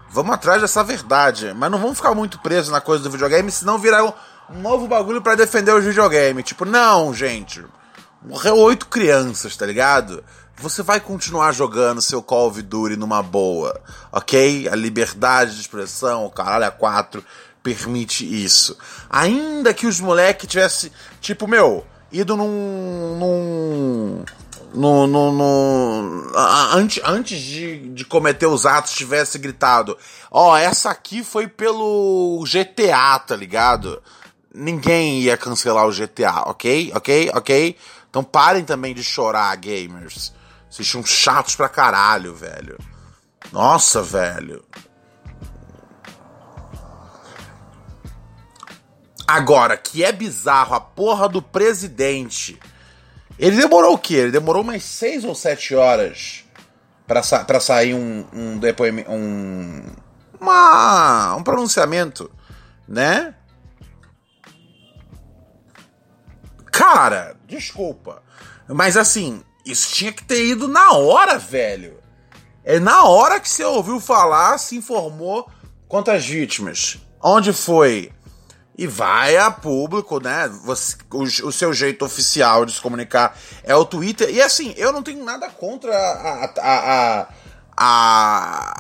Vamos 0.09 0.35
atrás 0.35 0.61
dessa 0.61 0.83
verdade. 0.83 1.53
Mas 1.55 1.71
não 1.71 1.79
vamos 1.79 1.97
ficar 1.97 2.13
muito 2.13 2.39
presos 2.39 2.71
na 2.71 2.79
coisa 2.79 3.03
do 3.03 3.09
videogame, 3.09 3.51
senão 3.51 3.79
virar 3.79 4.03
um, 4.03 4.13
novo 4.61 4.87
bagulho 4.87 5.21
para 5.21 5.35
defender 5.35 5.73
os 5.73 5.83
videogames. 5.83 6.45
Tipo, 6.45 6.65
não, 6.65 7.13
gente. 7.13 7.63
Morreu 8.21 8.57
oito 8.57 8.87
crianças, 8.87 9.57
tá 9.57 9.65
ligado? 9.65 10.23
Você 10.57 10.81
vai 10.83 10.99
continuar 10.99 11.51
jogando 11.51 12.01
seu 12.01 12.21
Call 12.21 12.47
of 12.47 12.61
Duty 12.61 12.95
numa 12.95 13.21
boa, 13.21 13.79
ok? 14.11 14.67
A 14.69 14.75
liberdade 14.75 15.55
de 15.55 15.61
expressão, 15.61 16.25
o 16.25 16.29
caralho 16.29 16.65
a 16.65 16.71
quatro, 16.71 17.23
permite 17.61 18.23
isso. 18.23 18.77
Ainda 19.09 19.73
que 19.73 19.87
os 19.87 19.99
moleques 19.99 20.47
tivessem, 20.47 20.91
tipo, 21.19 21.47
meu, 21.47 21.85
ido 22.11 22.37
num. 22.37 23.17
num 23.17 24.25
no, 24.73 25.05
no, 25.05 25.31
no 25.31 26.31
antes, 26.73 26.99
antes 27.05 27.39
de, 27.39 27.89
de 27.89 28.05
cometer 28.05 28.47
os 28.47 28.65
atos 28.65 28.93
tivesse 28.93 29.37
gritado, 29.37 29.95
ó, 30.31 30.51
oh, 30.53 30.57
essa 30.57 30.89
aqui 30.89 31.23
foi 31.23 31.47
pelo 31.47 32.43
GTA, 32.43 33.19
tá 33.19 33.35
ligado? 33.35 34.01
Ninguém 34.53 35.19
ia 35.21 35.37
cancelar 35.37 35.87
o 35.87 35.91
GTA, 35.91 36.49
ok? 36.49 36.91
Ok? 36.95 37.31
Ok? 37.35 37.77
Então 38.09 38.23
parem 38.23 38.63
também 38.63 38.95
de 38.95 39.03
chorar, 39.03 39.55
gamers. 39.57 40.33
Vocês 40.73 40.89
são 40.89 41.05
chatos 41.05 41.55
pra 41.55 41.69
caralho, 41.69 42.33
velho. 42.33 42.77
Nossa, 43.51 44.01
velho. 44.01 44.65
Agora, 49.27 49.77
que 49.77 50.03
é 50.03 50.11
bizarro 50.11 50.75
a 50.75 50.81
porra 50.81 51.29
do 51.29 51.41
presidente 51.41 52.59
ele 53.37 53.57
demorou 53.57 53.95
o 53.95 53.97
quê? 53.97 54.15
Ele 54.15 54.31
demorou 54.31 54.61
umas 54.61 54.83
6 54.83 55.25
ou 55.25 55.35
7 55.35 55.75
horas 55.75 56.45
para 57.07 57.23
sa 57.23 57.43
pra 57.43 57.59
sair 57.59 57.93
um, 57.93 58.25
um 58.31 58.57
depoimento. 58.57 59.11
Um, 59.11 59.83
uma, 60.39 61.35
um 61.35 61.43
pronunciamento, 61.43 62.31
né? 62.87 63.35
Cara, 66.71 67.35
desculpa. 67.47 68.21
Mas 68.67 68.97
assim, 68.97 69.43
isso 69.65 69.93
tinha 69.93 70.11
que 70.11 70.23
ter 70.23 70.45
ido 70.45 70.67
na 70.67 70.91
hora, 70.93 71.37
velho. 71.37 71.97
É 72.63 72.79
na 72.79 73.03
hora 73.03 73.39
que 73.39 73.49
você 73.49 73.63
ouviu 73.63 73.99
falar, 73.99 74.57
se 74.57 74.75
informou 74.75 75.49
quantas 75.87 76.25
vítimas. 76.25 76.97
Onde 77.21 77.53
foi? 77.53 78.11
e 78.77 78.87
vai 78.87 79.37
a 79.37 79.51
público, 79.51 80.19
né? 80.19 80.47
Você, 80.63 80.95
o, 81.11 81.23
o, 81.23 81.51
seu 81.51 81.73
jeito 81.73 82.03
oficial 82.03 82.65
de 82.65 82.73
se 82.73 82.81
comunicar 82.81 83.37
é 83.63 83.75
o 83.75 83.85
Twitter. 83.85 84.29
E 84.29 84.41
assim, 84.41 84.73
eu 84.77 84.91
não 84.91 85.03
tenho 85.03 85.23
nada 85.23 85.49
contra 85.49 85.95
a, 85.95 86.45
a, 86.45 87.21
a, 87.21 87.27
a 87.77 88.73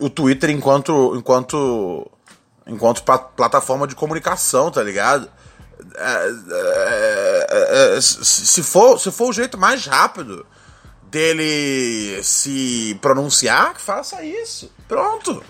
o 0.00 0.10
Twitter 0.10 0.50
enquanto 0.50 1.16
enquanto 1.16 2.10
enquanto 2.66 3.02
plataforma 3.02 3.86
de 3.86 3.94
comunicação, 3.94 4.70
tá 4.70 4.82
ligado? 4.82 5.30
Se 8.00 8.62
for 8.62 8.98
se 8.98 9.10
for 9.10 9.28
o 9.28 9.32
jeito 9.32 9.56
mais 9.56 9.86
rápido 9.86 10.46
dele 11.10 12.20
se 12.22 12.98
pronunciar, 13.00 13.78
faça 13.78 14.22
isso. 14.22 14.70
Pronto. 14.86 15.42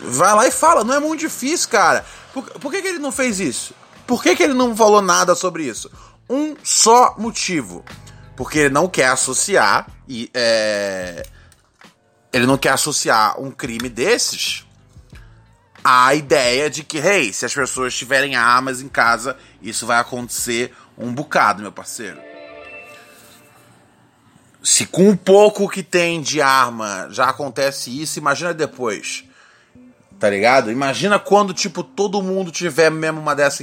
Vai 0.00 0.34
lá 0.34 0.46
e 0.46 0.50
fala, 0.50 0.84
não 0.84 0.94
é 0.94 1.00
muito 1.00 1.20
difícil, 1.20 1.68
cara. 1.68 2.04
Por, 2.32 2.44
por 2.44 2.70
que, 2.70 2.82
que 2.82 2.88
ele 2.88 2.98
não 2.98 3.12
fez 3.12 3.40
isso? 3.40 3.74
Por 4.06 4.22
que, 4.22 4.36
que 4.36 4.42
ele 4.42 4.54
não 4.54 4.76
falou 4.76 5.00
nada 5.00 5.34
sobre 5.34 5.64
isso? 5.64 5.90
Um 6.28 6.56
só 6.62 7.14
motivo. 7.18 7.84
Porque 8.36 8.58
ele 8.58 8.74
não 8.74 8.88
quer 8.88 9.08
associar 9.08 9.86
e 10.08 10.28
é, 10.34 11.24
ele 12.32 12.46
não 12.46 12.58
quer 12.58 12.70
associar 12.70 13.40
um 13.40 13.50
crime 13.50 13.88
desses 13.88 14.63
à 15.84 16.14
ideia 16.14 16.70
de 16.70 16.82
que, 16.82 16.96
hey, 16.96 17.30
se 17.30 17.44
as 17.44 17.52
pessoas 17.52 17.94
tiverem 17.94 18.34
armas 18.34 18.80
em 18.80 18.88
casa, 18.88 19.36
isso 19.60 19.86
vai 19.86 20.00
acontecer 20.00 20.74
um 20.96 21.12
bocado, 21.12 21.60
meu 21.60 21.70
parceiro. 21.70 22.18
Se 24.62 24.86
com 24.86 25.10
o 25.10 25.16
pouco 25.16 25.68
que 25.68 25.82
tem 25.82 26.22
de 26.22 26.40
arma 26.40 27.08
já 27.10 27.28
acontece 27.28 27.90
isso, 28.00 28.18
imagina 28.18 28.54
depois. 28.54 29.24
Tá 30.18 30.30
ligado? 30.30 30.70
Imagina 30.70 31.18
quando, 31.18 31.52
tipo, 31.52 31.84
todo 31.84 32.22
mundo 32.22 32.50
tiver 32.50 32.90
mesmo 32.90 33.20
uma 33.20 33.34
dessa. 33.34 33.62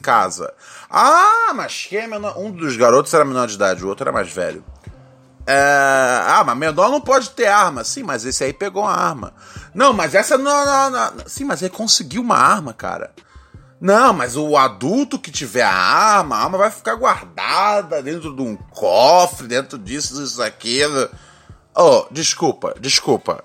Casa. 0.00 0.52
Ah, 0.88 1.52
mas 1.54 1.86
quem 1.88 1.98
é 1.98 2.06
menor? 2.06 2.38
Um 2.38 2.50
dos 2.50 2.76
garotos 2.76 3.12
era 3.12 3.24
menor 3.24 3.46
de 3.46 3.54
idade, 3.54 3.84
o 3.84 3.88
outro 3.88 4.04
era 4.04 4.12
mais 4.12 4.32
velho. 4.32 4.64
É... 5.46 6.24
Ah, 6.26 6.42
mas 6.44 6.56
menor 6.56 6.90
não 6.90 7.00
pode 7.00 7.30
ter 7.30 7.46
arma. 7.46 7.82
Sim, 7.82 8.02
mas 8.02 8.24
esse 8.24 8.44
aí 8.44 8.52
pegou 8.52 8.82
uma 8.82 8.92
arma. 8.92 9.32
Não, 9.74 9.92
mas 9.92 10.14
essa 10.14 10.36
não, 10.36 10.64
não, 10.64 10.90
não. 10.90 11.12
Sim, 11.26 11.44
mas 11.44 11.62
ele 11.62 11.70
conseguiu 11.70 12.22
uma 12.22 12.36
arma, 12.36 12.72
cara. 12.72 13.12
Não, 13.80 14.12
mas 14.12 14.36
o 14.36 14.56
adulto 14.56 15.18
que 15.18 15.30
tiver 15.30 15.62
a 15.62 15.72
arma, 15.72 16.36
a 16.36 16.42
arma 16.42 16.58
vai 16.58 16.70
ficar 16.70 16.96
guardada 16.96 18.02
dentro 18.02 18.34
de 18.34 18.42
um 18.42 18.56
cofre, 18.56 19.46
dentro 19.46 19.78
disso, 19.78 20.22
isso, 20.22 20.42
aquilo. 20.42 21.08
Oh, 21.74 22.06
desculpa, 22.10 22.74
desculpa. 22.80 23.44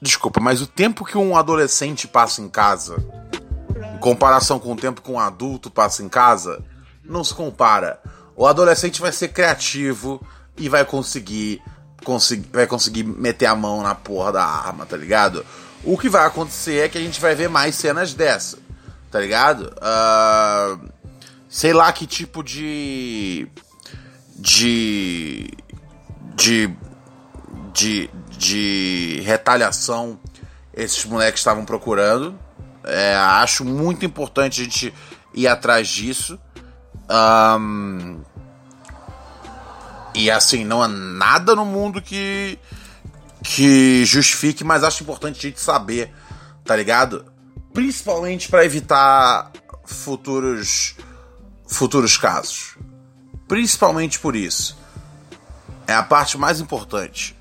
Desculpa, 0.00 0.38
mas 0.38 0.60
o 0.60 0.66
tempo 0.66 1.04
que 1.04 1.18
um 1.18 1.36
adolescente 1.36 2.06
passa 2.06 2.40
em 2.40 2.48
casa, 2.48 2.96
em 3.94 3.98
comparação 3.98 4.58
com 4.58 4.72
o 4.72 4.76
tempo 4.76 5.02
que 5.02 5.10
um 5.10 5.18
adulto 5.18 5.70
passa 5.70 6.02
em 6.02 6.08
casa, 6.08 6.62
não 7.04 7.24
se 7.24 7.34
compara. 7.34 8.00
O 8.36 8.46
adolescente 8.46 9.00
vai 9.00 9.12
ser 9.12 9.28
criativo 9.28 10.24
e 10.56 10.68
vai 10.68 10.84
conseguir, 10.84 11.62
conseguir, 12.04 12.48
vai 12.52 12.66
conseguir 12.66 13.04
meter 13.04 13.46
a 13.46 13.54
mão 13.54 13.82
na 13.82 13.94
porra 13.94 14.32
da 14.32 14.44
arma, 14.44 14.86
tá 14.86 14.96
ligado? 14.96 15.44
O 15.84 15.96
que 15.96 16.08
vai 16.08 16.26
acontecer 16.26 16.84
é 16.84 16.88
que 16.88 16.98
a 16.98 17.00
gente 17.00 17.20
vai 17.20 17.34
ver 17.34 17.48
mais 17.48 17.74
cenas 17.74 18.14
dessa, 18.14 18.58
tá 19.10 19.20
ligado? 19.20 19.72
Uh, 19.76 20.88
sei 21.48 21.72
lá 21.72 21.92
que 21.92 22.06
tipo 22.06 22.42
de. 22.42 23.48
de. 24.36 25.50
de. 26.34 26.74
de, 27.72 28.10
de 28.30 29.20
retaliação 29.24 30.18
esses 30.78 31.04
moleques 31.04 31.40
estavam 31.40 31.64
procurando. 31.64 32.38
É, 32.88 33.14
acho 33.14 33.64
muito 33.64 34.04
importante 34.04 34.60
a 34.60 34.64
gente 34.64 34.94
ir 35.34 35.46
atrás 35.46 35.88
disso. 35.88 36.38
Um, 37.10 38.20
e 40.14 40.30
assim, 40.30 40.64
não 40.64 40.82
há 40.82 40.88
nada 40.88 41.54
no 41.54 41.64
mundo 41.64 42.00
que, 42.02 42.58
que 43.44 44.04
justifique, 44.04 44.64
mas 44.64 44.82
acho 44.82 45.02
importante 45.02 45.38
a 45.38 45.48
gente 45.48 45.60
saber, 45.60 46.12
tá 46.64 46.74
ligado? 46.74 47.24
Principalmente 47.72 48.48
para 48.48 48.64
evitar 48.64 49.52
futuros 49.84 50.96
futuros 51.66 52.16
casos. 52.16 52.76
Principalmente 53.46 54.18
por 54.18 54.34
isso. 54.34 54.76
É 55.86 55.94
a 55.94 56.02
parte 56.02 56.36
mais 56.36 56.60
importante. 56.60 57.36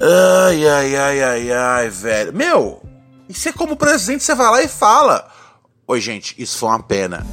Ai, 0.00 0.68
ai, 0.68 0.96
ai, 0.96 1.22
ai, 1.22 1.52
ai, 1.52 1.88
velho. 1.88 2.32
Meu, 2.34 2.82
e 3.28 3.34
você 3.34 3.52
como 3.52 3.76
presidente, 3.76 4.22
você 4.22 4.34
vai 4.34 4.50
lá 4.50 4.62
e 4.62 4.68
fala. 4.68 5.30
Oi, 5.86 6.00
gente, 6.00 6.34
isso 6.38 6.58
foi 6.58 6.68
uma 6.68 6.82
pena. 6.82 7.26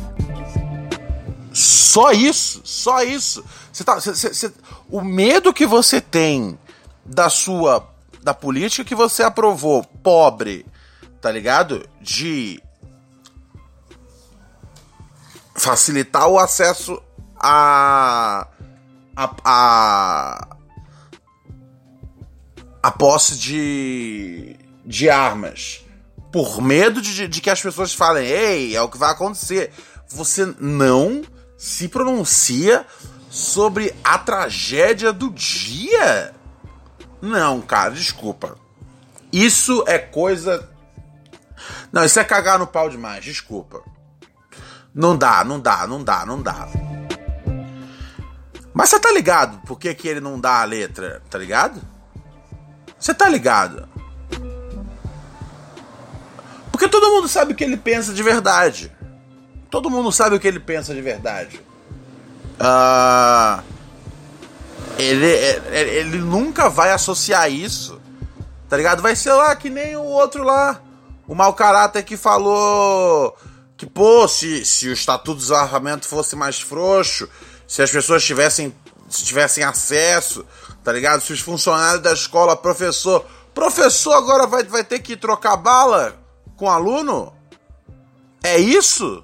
Só 1.54 2.12
isso, 2.12 2.62
só 2.64 3.04
isso. 3.04 3.44
Você 3.72 3.84
tá, 3.84 3.96
você, 3.96 4.14
você, 4.14 4.54
o 4.90 5.02
medo 5.02 5.54
que 5.54 5.66
você 5.66 6.02
tem 6.02 6.58
da 7.06 7.30
sua, 7.30 7.88
da 8.22 8.34
política 8.34 8.84
que 8.84 8.96
você 8.96 9.24
aprovou, 9.24 9.84
pobre, 9.84 10.66
tá 11.22 11.32
ligado? 11.32 11.88
De 12.02 12.62
facilitar 15.56 16.28
o 16.28 16.40
acesso 16.40 17.02
a, 17.40 18.48
a, 19.16 19.36
a 19.46 20.48
a 22.84 22.92
posse 22.92 23.38
de, 23.38 24.58
de 24.86 25.10
armas 25.10 25.83
por 26.34 26.60
medo 26.64 27.00
de, 27.00 27.28
de 27.28 27.40
que 27.40 27.50
as 27.52 27.62
pessoas 27.62 27.94
falem, 27.94 28.28
ei, 28.28 28.76
é 28.76 28.82
o 28.82 28.90
que 28.90 28.98
vai 28.98 29.12
acontecer. 29.12 29.72
Você 30.10 30.52
não 30.60 31.22
se 31.56 31.88
pronuncia 31.88 32.88
sobre 33.30 33.94
a 34.04 34.18
tragédia 34.18 35.14
do 35.14 35.30
dia? 35.30 36.34
Não, 37.22 37.62
cara, 37.62 37.92
desculpa. 37.92 38.58
Isso 39.32 39.84
é 39.88 40.00
coisa. 40.00 40.68
Não, 41.92 42.04
isso 42.04 42.20
é 42.20 42.24
cagar 42.24 42.58
no 42.58 42.66
pau 42.66 42.90
demais, 42.90 43.24
desculpa. 43.24 43.84
Não 44.94 45.16
dá, 45.16 45.44
não 45.44 45.60
dá, 45.60 45.86
não 45.86 46.04
dá, 46.04 46.26
não 46.26 46.42
dá. 46.42 46.68
Mas 48.74 48.90
você 48.90 49.00
tá 49.00 49.12
ligado 49.12 49.60
por 49.68 49.78
que, 49.78 49.94
que 49.94 50.08
ele 50.08 50.20
não 50.20 50.40
dá 50.40 50.62
a 50.62 50.66
letra, 50.66 51.22
tá 51.30 51.38
ligado? 51.38 51.80
Você 53.00 53.14
tá 53.14 53.30
ligado? 53.30 53.88
Porque 56.84 57.00
todo 57.00 57.14
mundo 57.14 57.30
sabe 57.30 57.54
o 57.54 57.56
que 57.56 57.64
ele 57.64 57.78
pensa 57.78 58.14
de 58.14 58.22
verdade. 58.22 58.92
Todo 59.70 59.90
mundo 59.90 60.12
sabe 60.12 60.36
o 60.36 60.40
que 60.40 60.46
ele 60.46 60.60
pensa 60.60 60.94
de 60.94 61.02
verdade. 61.02 61.62
Uh, 62.60 63.64
ele, 64.98 65.26
ele, 65.26 65.90
ele 65.92 66.18
nunca 66.18 66.68
vai 66.68 66.92
associar 66.92 67.50
isso. 67.50 68.02
Tá 68.68 68.76
ligado? 68.76 69.02
Vai 69.02 69.16
ser 69.16 69.32
lá 69.32 69.56
que 69.56 69.70
nem 69.70 69.96
o 69.96 70.04
outro 70.04 70.44
lá. 70.44 70.82
O 71.26 71.34
mau 71.34 71.54
caráter 71.54 72.04
que 72.04 72.18
falou 72.18 73.34
que, 73.78 73.86
pô, 73.86 74.28
se, 74.28 74.66
se 74.66 74.90
o 74.90 74.94
estatuto 74.94 75.36
do 75.36 75.42
desarmamento 75.42 76.06
fosse 76.06 76.36
mais 76.36 76.60
frouxo, 76.60 77.30
se 77.66 77.82
as 77.82 77.90
pessoas 77.90 78.26
tivessem, 78.26 78.76
tivessem 79.10 79.64
acesso 79.64 80.46
tá 80.84 80.92
ligado? 80.92 81.22
Se 81.22 81.32
os 81.32 81.40
funcionários 81.40 82.04
da 82.04 82.12
escola, 82.12 82.58
professor. 82.58 83.26
Professor 83.54 84.16
agora 84.16 84.46
vai, 84.46 84.64
vai 84.64 84.84
ter 84.84 85.00
que 85.00 85.16
trocar 85.16 85.56
bala 85.56 86.22
com 86.64 86.70
aluno? 86.70 87.34
É 88.42 88.58
isso? 88.58 89.22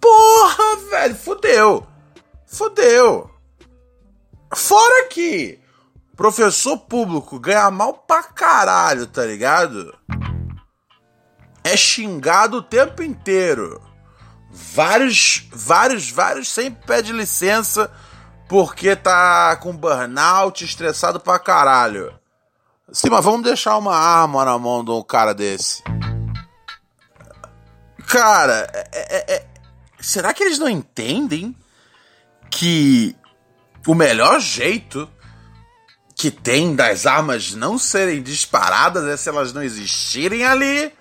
Porra, 0.00 0.76
velho, 0.88 1.16
fodeu. 1.16 1.86
Fodeu. 2.46 3.28
Fora 4.54 5.08
que 5.08 5.58
professor 6.16 6.78
público 6.78 7.40
ganha 7.40 7.68
mal 7.68 7.94
pra 7.94 8.22
caralho, 8.22 9.08
tá 9.08 9.24
ligado? 9.24 9.92
É 11.64 11.76
xingado 11.76 12.58
o 12.58 12.62
tempo 12.62 13.02
inteiro. 13.02 13.82
Vários, 14.52 15.48
vários, 15.52 16.08
vários 16.08 16.48
sempre 16.48 16.86
pede 16.86 17.12
licença 17.12 17.90
porque 18.48 18.94
tá 18.94 19.56
com 19.56 19.76
burnout, 19.76 20.64
estressado 20.64 21.18
pra 21.18 21.40
caralho. 21.40 22.19
Sim, 22.92 23.08
mas 23.10 23.24
vamos 23.24 23.42
deixar 23.42 23.78
uma 23.78 23.94
arma 23.94 24.44
na 24.44 24.58
mão 24.58 24.84
de 24.84 24.90
um 24.90 25.02
cara 25.02 25.32
desse. 25.32 25.82
Cara, 28.06 28.68
é, 28.74 28.88
é, 28.92 29.34
é, 29.36 29.46
será 30.00 30.34
que 30.34 30.42
eles 30.42 30.58
não 30.58 30.68
entendem 30.68 31.54
que 32.50 33.14
o 33.86 33.94
melhor 33.94 34.40
jeito 34.40 35.08
que 36.16 36.30
tem 36.30 36.74
das 36.74 37.06
armas 37.06 37.54
não 37.54 37.78
serem 37.78 38.20
disparadas 38.20 39.04
é 39.04 39.16
se 39.16 39.28
elas 39.28 39.52
não 39.52 39.62
existirem 39.62 40.44
ali? 40.44 40.92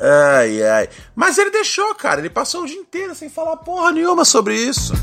Ai, 0.00 0.62
ai. 0.62 0.88
Mas 1.14 1.36
ele 1.38 1.50
deixou, 1.50 1.92
cara. 1.96 2.20
Ele 2.20 2.30
passou 2.30 2.62
o 2.62 2.66
dia 2.66 2.78
inteiro 2.78 3.14
sem 3.16 3.28
falar 3.28 3.56
porra 3.58 3.90
nenhuma 3.90 4.24
sobre 4.24 4.54
isso. 4.54 4.94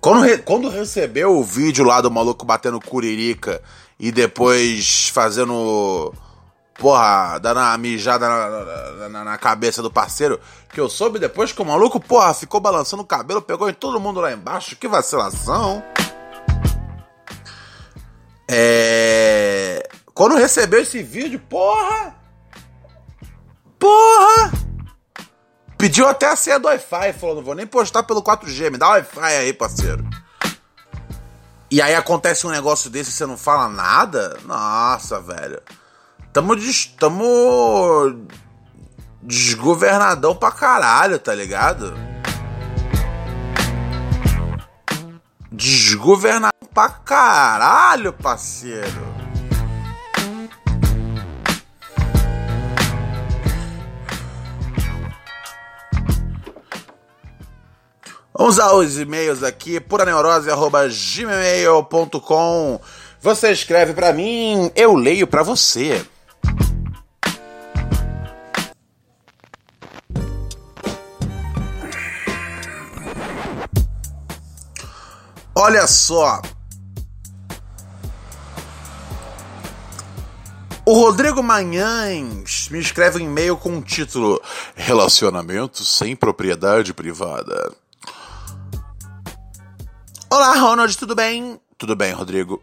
Quando, 0.00 0.22
re 0.22 0.38
quando 0.38 0.70
recebeu 0.70 1.36
o 1.36 1.44
vídeo 1.44 1.84
lá 1.84 2.00
do 2.00 2.10
maluco 2.10 2.46
batendo 2.46 2.80
curirica 2.80 3.62
e 3.98 4.12
depois 4.12 5.08
fazendo. 5.08 6.12
Porra, 6.78 7.38
dando 7.38 7.58
uma 7.58 7.76
mijada 7.76 8.28
na, 8.28 9.08
na, 9.08 9.24
na, 9.24 9.38
cabeça 9.38 9.82
do 9.82 9.90
parceiro. 9.90 10.38
Que 10.72 10.80
eu 10.80 10.88
soube 10.88 11.18
depois 11.18 11.50
que 11.50 11.60
o 11.60 11.64
maluco, 11.64 11.98
porra, 11.98 12.32
ficou 12.32 12.60
balançando 12.60 13.02
o 13.02 13.06
cabelo, 13.06 13.42
pegou 13.42 13.68
em 13.68 13.74
todo 13.74 13.98
mundo 13.98 14.20
lá 14.20 14.32
embaixo. 14.32 14.76
Que 14.76 14.86
vacilação. 14.86 15.82
É. 18.48 19.88
Quando 20.14 20.36
recebeu 20.36 20.80
esse 20.80 21.02
vídeo, 21.02 21.40
porra! 21.48 22.16
Porra! 23.78 24.52
Pediu 25.76 26.08
até 26.08 26.26
a 26.26 26.36
senha 26.36 26.58
do 26.58 26.66
Wi-Fi, 26.66 27.12
falou: 27.12 27.36
não 27.36 27.42
vou 27.42 27.54
nem 27.54 27.66
postar 27.66 28.02
pelo 28.04 28.22
4G, 28.22 28.70
me 28.70 28.78
dá 28.78 28.88
Wi-Fi 28.90 29.20
aí, 29.20 29.52
parceiro. 29.52 30.04
E 31.70 31.82
aí 31.82 31.94
acontece 31.94 32.46
um 32.46 32.50
negócio 32.50 32.88
desse 32.88 33.10
e 33.10 33.12
você 33.12 33.26
não 33.26 33.36
fala 33.36 33.68
nada? 33.68 34.38
Nossa, 34.44 35.20
velho. 35.20 35.60
Tamo, 36.32 36.56
des, 36.56 36.86
tamo 36.86 38.26
desgovernadão 39.22 40.34
pra 40.34 40.50
caralho, 40.50 41.18
tá 41.18 41.34
ligado? 41.34 41.94
Desgovernadão 45.52 46.68
pra 46.72 46.88
caralho, 46.88 48.12
parceiro. 48.12 49.17
Vamos 58.38 58.58
aos 58.60 58.96
e-mails 58.96 59.42
aqui, 59.42 59.80
puraneurose.gmail.com. 59.80 62.80
Você 63.20 63.50
escreve 63.50 63.94
para 63.94 64.12
mim, 64.12 64.70
eu 64.76 64.94
leio 64.94 65.26
para 65.26 65.42
você. 65.42 66.00
Olha 75.52 75.88
só. 75.88 76.40
O 80.86 80.92
Rodrigo 80.92 81.42
Manhães 81.42 82.68
me 82.70 82.78
escreve 82.78 83.18
um 83.18 83.26
e-mail 83.26 83.56
com 83.56 83.78
o 83.78 83.82
título 83.82 84.40
Relacionamento 84.76 85.82
sem 85.82 86.14
propriedade 86.14 86.94
privada. 86.94 87.74
Olá, 90.30 90.52
Ronald, 90.58 90.94
tudo 90.98 91.14
bem? 91.14 91.58
Tudo 91.78 91.96
bem, 91.96 92.12
Rodrigo. 92.12 92.62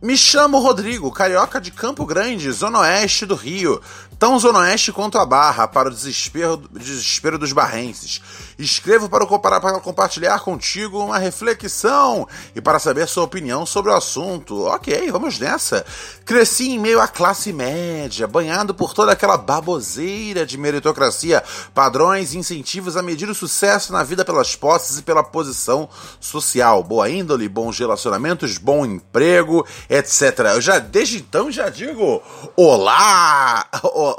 Me 0.00 0.16
chamo 0.16 0.58
Rodrigo, 0.58 1.12
carioca 1.12 1.60
de 1.60 1.70
Campo 1.70 2.06
Grande, 2.06 2.50
zona 2.50 2.78
oeste 2.80 3.26
do 3.26 3.34
Rio. 3.34 3.82
Tão 4.22 4.38
zona 4.38 4.60
oeste 4.60 4.92
quanto 4.92 5.18
a 5.18 5.26
Barra, 5.26 5.66
para 5.66 5.88
o 5.88 5.90
desespero, 5.90 6.56
desespero 6.70 7.36
dos 7.36 7.52
barrenses. 7.52 8.22
Escrevo 8.56 9.08
para, 9.08 9.26
para, 9.26 9.60
para 9.60 9.80
compartilhar 9.80 10.38
contigo 10.38 11.04
uma 11.04 11.18
reflexão 11.18 12.28
e 12.54 12.60
para 12.60 12.78
saber 12.78 13.08
sua 13.08 13.24
opinião 13.24 13.66
sobre 13.66 13.90
o 13.90 13.96
assunto. 13.96 14.62
Ok, 14.66 15.10
vamos 15.10 15.40
nessa. 15.40 15.84
Cresci 16.24 16.70
em 16.70 16.78
meio 16.78 17.00
à 17.00 17.08
classe 17.08 17.52
média, 17.52 18.28
banhado 18.28 18.72
por 18.72 18.94
toda 18.94 19.10
aquela 19.10 19.36
baboseira 19.36 20.46
de 20.46 20.56
meritocracia, 20.56 21.42
padrões 21.74 22.32
e 22.32 22.38
incentivos 22.38 22.96
a 22.96 23.02
medir 23.02 23.28
o 23.28 23.34
sucesso 23.34 23.92
na 23.92 24.04
vida 24.04 24.24
pelas 24.24 24.54
posses 24.54 24.98
e 24.98 25.02
pela 25.02 25.24
posição 25.24 25.88
social. 26.20 26.84
Boa 26.84 27.10
índole, 27.10 27.48
bons 27.48 27.76
relacionamentos, 27.76 28.56
bom 28.56 28.86
emprego 28.86 29.66
etc. 29.90 30.38
Eu 30.54 30.60
já 30.60 30.78
desde 30.78 31.18
então 31.18 31.50
já 31.50 31.68
digo: 31.68 32.22
"Olá! 32.54 33.66
Olá, 33.82 34.11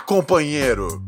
companheiro!" 0.00 1.02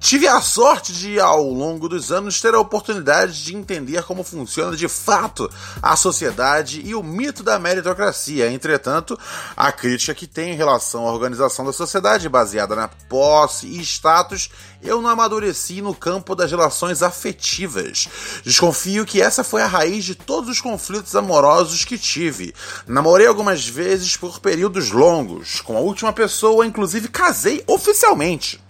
Tive 0.00 0.28
a 0.28 0.40
sorte 0.40 0.92
de, 0.92 1.18
ao 1.18 1.42
longo 1.42 1.88
dos 1.88 2.12
anos, 2.12 2.40
ter 2.40 2.54
a 2.54 2.60
oportunidade 2.60 3.44
de 3.44 3.56
entender 3.56 4.04
como 4.04 4.22
funciona 4.22 4.76
de 4.76 4.86
fato 4.88 5.50
a 5.82 5.96
sociedade 5.96 6.80
e 6.84 6.94
o 6.94 7.02
mito 7.02 7.42
da 7.42 7.58
meritocracia. 7.58 8.50
Entretanto, 8.50 9.18
a 9.56 9.72
crítica 9.72 10.14
que 10.14 10.26
tem 10.26 10.52
em 10.52 10.56
relação 10.56 11.06
à 11.06 11.12
organização 11.12 11.64
da 11.64 11.72
sociedade 11.72 12.28
baseada 12.28 12.76
na 12.76 12.86
posse 12.86 13.66
e 13.66 13.80
status, 13.80 14.48
eu 14.80 15.02
não 15.02 15.10
amadureci 15.10 15.82
no 15.82 15.94
campo 15.94 16.34
das 16.36 16.50
relações 16.50 17.02
afetivas. 17.02 18.08
Desconfio 18.44 19.04
que 19.04 19.20
essa 19.20 19.42
foi 19.42 19.62
a 19.62 19.66
raiz 19.66 20.04
de 20.04 20.14
todos 20.14 20.48
os 20.48 20.60
conflitos 20.60 21.16
amorosos 21.16 21.84
que 21.84 21.98
tive. 21.98 22.54
Namorei 22.86 23.26
algumas 23.26 23.66
vezes 23.66 24.16
por 24.16 24.38
períodos 24.38 24.90
longos. 24.90 25.60
Com 25.60 25.76
a 25.76 25.80
última 25.80 26.12
pessoa, 26.12 26.64
inclusive, 26.64 27.08
casei 27.08 27.64
oficialmente 27.66 28.60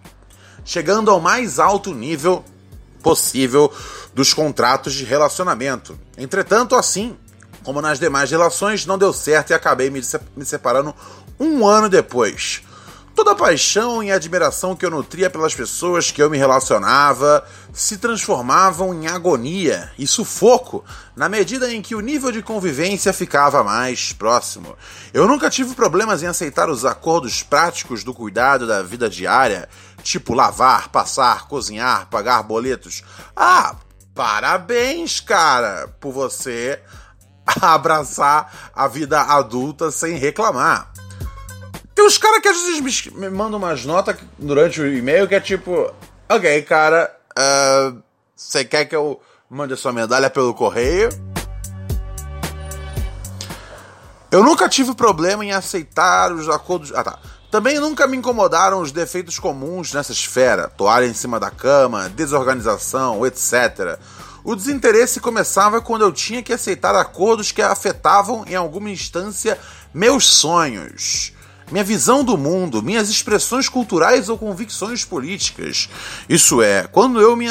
chegando 0.69 1.11
ao 1.11 1.19
mais 1.19 1.59
alto 1.59 1.95
nível 1.95 2.45
possível 3.03 3.73
dos 4.13 4.35
contratos 4.35 4.93
de 4.93 5.03
relacionamento. 5.03 5.99
Entretanto, 6.19 6.77
assim 6.77 7.17
como 7.65 7.81
nas 7.81 7.99
demais 7.99 8.31
relações, 8.31 8.85
não 8.85 8.99
deu 8.99 9.13
certo 9.15 9.51
e 9.51 9.55
acabei 9.55 9.89
me 9.89 10.45
separando 10.45 10.95
um 11.41 11.67
ano 11.67 11.89
depois. 11.89 12.63
Toda 13.19 13.33
a 13.33 13.35
paixão 13.35 14.01
e 14.01 14.13
admiração 14.13 14.77
que 14.77 14.87
eu 14.87 14.91
nutria 14.91 15.29
pelas 15.29 15.53
pessoas 15.53 16.13
que 16.13 16.23
eu 16.23 16.31
me 16.31 16.39
relacionava 16.39 17.45
se 17.73 17.97
transformavam 17.97 18.95
em 18.95 19.09
agonia 19.09 19.91
e 19.99 20.07
sufoco 20.07 20.85
na 21.17 21.29
medida 21.29 21.73
em 21.73 21.83
que 21.83 21.97
o 21.97 22.01
nível 22.01 22.31
de 22.31 22.43
convivência 22.43 23.13
ficava 23.13 23.65
mais 23.65 24.13
próximo. 24.13 24.77
Eu 25.13 25.27
nunca 25.27 25.51
tive 25.51 25.75
problemas 25.75 26.23
em 26.23 26.27
aceitar 26.27 26.71
os 26.71 26.85
acordos 26.85 27.43
práticos 27.43 28.05
do 28.05 28.15
cuidado 28.15 28.69
da 28.69 28.85
vida 28.85 29.11
diária, 29.11 29.69
tipo 30.09 30.33
lavar, 30.33 30.89
passar, 30.89 31.47
cozinhar, 31.49 32.07
pagar 32.07 32.43
boletos. 32.43 33.03
Ah, 33.37 33.77
parabéns, 34.15 35.21
cara, 35.21 35.89
por 36.01 36.13
você 36.13 36.81
abraçar 37.61 38.71
a 38.75 38.89
vida 38.89 39.21
adulta 39.21 39.91
sem 39.91 40.17
reclamar. 40.17 40.91
Tem 41.95 42.07
uns 42.07 42.17
caras 42.17 42.41
que 42.41 42.49
às 42.49 42.57
vezes 42.63 43.07
me 43.13 43.29
mandam 43.29 43.59
umas 43.59 43.85
notas 43.85 44.17
durante 44.39 44.81
o 44.81 44.87
e-mail 44.87 45.29
que 45.29 45.35
é 45.35 45.41
tipo: 45.41 45.93
Ok, 46.29 46.63
cara, 46.63 47.15
uh, 47.39 48.03
você 48.35 48.65
quer 48.65 48.87
que 48.87 48.97
eu 48.97 49.21
mande 49.51 49.75
a 49.75 49.77
sua 49.77 49.93
medalha 49.93 50.31
pelo 50.31 50.55
correio? 50.55 51.11
Eu 54.31 54.45
nunca 54.45 54.69
tive 54.69 54.95
problema 54.95 55.45
em 55.45 55.53
aceitar 55.53 56.33
os 56.33 56.49
acordos. 56.49 56.93
Ah, 56.95 57.03
tá. 57.03 57.19
Também 57.51 57.79
nunca 57.79 58.07
me 58.07 58.17
incomodaram 58.17 58.81
os 58.83 58.93
defeitos 58.93 59.39
comuns 59.39 59.93
nessa 59.93 60.13
esfera: 60.13 60.69
toalha 60.69 61.07
em 61.07 61.15
cima 61.15 61.41
da 61.41 61.51
cama, 61.51 62.09
desorganização, 62.11 63.25
etc. 63.27 63.99
O 64.45 64.55
desinteresse 64.55 65.21
começava 65.21 65.81
quando 65.81 66.03
eu 66.03 66.13
tinha 66.13 66.43
que 66.43 66.53
aceitar 66.53 66.95
acordos 66.95 67.51
que 67.51 67.63
afetavam, 67.63 68.45
em 68.47 68.55
alguma 68.55 68.91
instância, 68.91 69.59
meus 69.93 70.27
sonhos 70.27 71.33
minha 71.71 71.85
visão 71.85 72.25
do 72.25 72.37
mundo, 72.37 72.83
minhas 72.83 73.09
expressões 73.09 73.69
culturais 73.69 74.29
ou 74.29 74.39
convicções 74.39 75.05
políticas. 75.05 75.89
Isso 76.29 76.63
é, 76.63 76.87
quando 76.87 77.21
eu 77.21 77.37
me, 77.37 77.47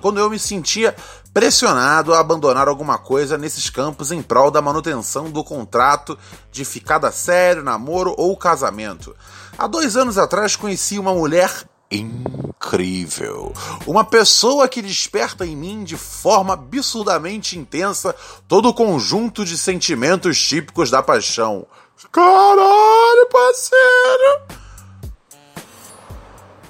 quando 0.00 0.18
eu 0.18 0.30
me 0.30 0.38
sentia 0.38 0.94
pressionado 1.32 2.12
a 2.12 2.20
abandonar 2.20 2.68
alguma 2.68 2.98
coisa 2.98 3.38
nesses 3.38 3.70
campos 3.70 4.10
em 4.10 4.22
prol 4.22 4.50
da 4.50 4.60
manutenção 4.60 5.30
do 5.30 5.44
contrato 5.44 6.18
de 6.50 6.64
ficada 6.64 7.10
sério, 7.12 7.62
namoro 7.62 8.14
ou 8.16 8.36
casamento. 8.36 9.14
Há 9.56 9.66
dois 9.66 9.96
anos 9.96 10.18
atrás 10.18 10.56
conheci 10.56 10.98
uma 10.98 11.14
mulher 11.14 11.50
incrível. 11.90 13.52
Uma 13.86 14.04
pessoa 14.04 14.68
que 14.68 14.82
desperta 14.82 15.44
em 15.44 15.56
mim 15.56 15.82
de 15.84 15.96
forma 15.96 16.54
absurdamente 16.54 17.58
intensa 17.58 18.14
todo 18.46 18.68
o 18.68 18.74
conjunto 18.74 19.44
de 19.44 19.58
sentimentos 19.58 20.40
típicos 20.40 20.90
da 20.90 21.02
paixão. 21.02 21.66
Caralho, 22.12 23.28
parceiro! 23.30 24.60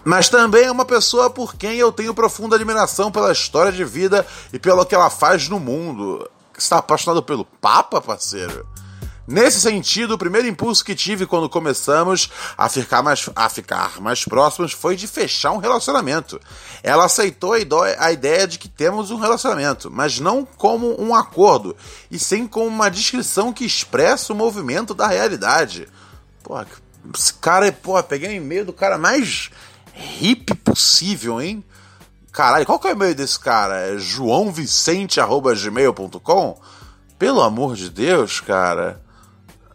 Mas 0.05 0.29
também 0.29 0.65
é 0.65 0.71
uma 0.71 0.85
pessoa 0.85 1.29
por 1.31 1.55
quem 1.55 1.77
eu 1.77 1.93
tenho 1.93 2.15
profunda 2.15 2.57
admiração 2.57 3.11
pela 3.11 3.33
história 3.33 3.73
de 3.73 3.85
vida 3.85 4.27
e 4.53 4.59
pelo 4.59 4.85
que 4.85 4.95
ela 4.95 5.11
faz 5.11 5.49
no 5.49 5.61
mundo. 5.61 6.29
Está 6.57 6.79
apaixonado 6.79 7.23
pelo 7.23 7.45
Papa, 7.45 8.01
parceiro? 8.01 8.67
Nesse 9.31 9.61
sentido, 9.61 10.15
o 10.15 10.19
primeiro 10.19 10.49
impulso 10.49 10.85
que 10.85 10.93
tive 10.93 11.25
quando 11.25 11.49
começamos 11.49 12.29
a 12.59 12.69
ficar 12.69 13.01
mais, 13.01 13.31
a 13.37 13.49
ficar 13.49 14.01
mais 14.01 14.25
próximos 14.25 14.73
foi 14.73 14.97
de 14.97 15.07
fechar 15.07 15.53
um 15.53 15.59
relacionamento. 15.59 16.41
Ela 16.83 17.05
aceitou 17.05 17.53
a 17.53 18.11
ideia 18.11 18.49
de 18.49 18.59
que 18.59 18.69
temos 18.69 19.13
um 19.13 19.17
relacionamento, 19.17 19.89
mas 19.89 20.19
não 20.19 20.45
como 20.45 21.01
um 21.01 21.15
acordo, 21.15 21.77
e 22.11 22.19
sim 22.19 22.45
como 22.45 22.67
uma 22.67 22.91
descrição 22.91 23.53
que 23.53 23.65
expressa 23.65 24.33
o 24.33 24.37
movimento 24.37 24.95
da 24.95 25.07
realidade. 25.07 25.87
Pô, 26.43 26.61
esse 27.15 27.33
cara, 27.35 27.69
é, 27.69 27.71
pô, 27.71 28.03
peguei 28.03 28.31
o 28.31 28.33
e-mail 28.33 28.65
do 28.65 28.73
cara 28.73 28.99
mais 28.99 29.49
hip 30.21 30.55
possível, 30.57 31.41
hein? 31.41 31.65
Caralho, 32.33 32.67
qual 32.67 32.79
que 32.79 32.87
é 32.87 32.91
o 32.91 32.95
e-mail 32.95 33.15
desse 33.15 33.39
cara? 33.39 33.93
É 33.93 33.99
joãovicente.gmail.com? 33.99 36.61
Pelo 37.19 37.43
amor 37.43 37.75
de 37.75 37.91
Deus, 37.91 38.41
cara. 38.41 39.03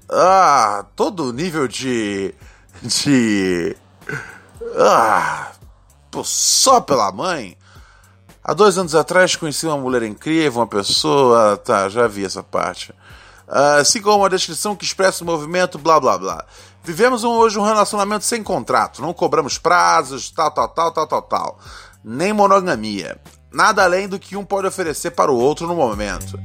Ah, 0.09 0.85
todo 0.95 1.33
nível 1.33 1.67
de. 1.67 2.33
de. 2.81 3.77
Ah, 4.77 5.51
só 6.23 6.81
pela 6.81 7.11
mãe. 7.11 7.57
Há 8.43 8.53
dois 8.53 8.77
anos 8.77 8.93
atrás 8.93 9.35
conheci 9.35 9.65
uma 9.65 9.77
mulher 9.77 10.03
incrível, 10.03 10.61
uma 10.61 10.67
pessoa. 10.67 11.57
Tá, 11.57 11.89
já 11.89 12.07
vi 12.07 12.23
essa 12.23 12.43
parte. 12.43 12.93
Uh, 13.47 13.79
assim 13.79 14.01
como 14.01 14.17
uma 14.17 14.29
descrição 14.29 14.75
que 14.75 14.85
expressa 14.85 15.23
o 15.23 15.27
movimento, 15.27 15.77
blá 15.77 15.99
blá 15.99 16.17
blá. 16.17 16.45
Vivemos 16.85 17.23
um, 17.23 17.29
hoje 17.29 17.57
um 17.57 17.63
relacionamento 17.63 18.25
sem 18.25 18.43
contrato, 18.43 19.01
não 19.01 19.11
cobramos 19.11 19.57
prazos, 19.57 20.29
tal, 20.29 20.51
tal, 20.51 20.69
tal, 20.69 20.91
tal, 20.91 21.07
tal, 21.07 21.21
tal. 21.23 21.59
Nem 22.03 22.31
monogamia. 22.31 23.19
Nada 23.51 23.83
além 23.83 24.07
do 24.07 24.19
que 24.19 24.35
um 24.37 24.45
pode 24.45 24.67
oferecer 24.67 25.11
para 25.11 25.31
o 25.31 25.35
outro 25.35 25.65
no 25.65 25.75
momento. 25.75 26.39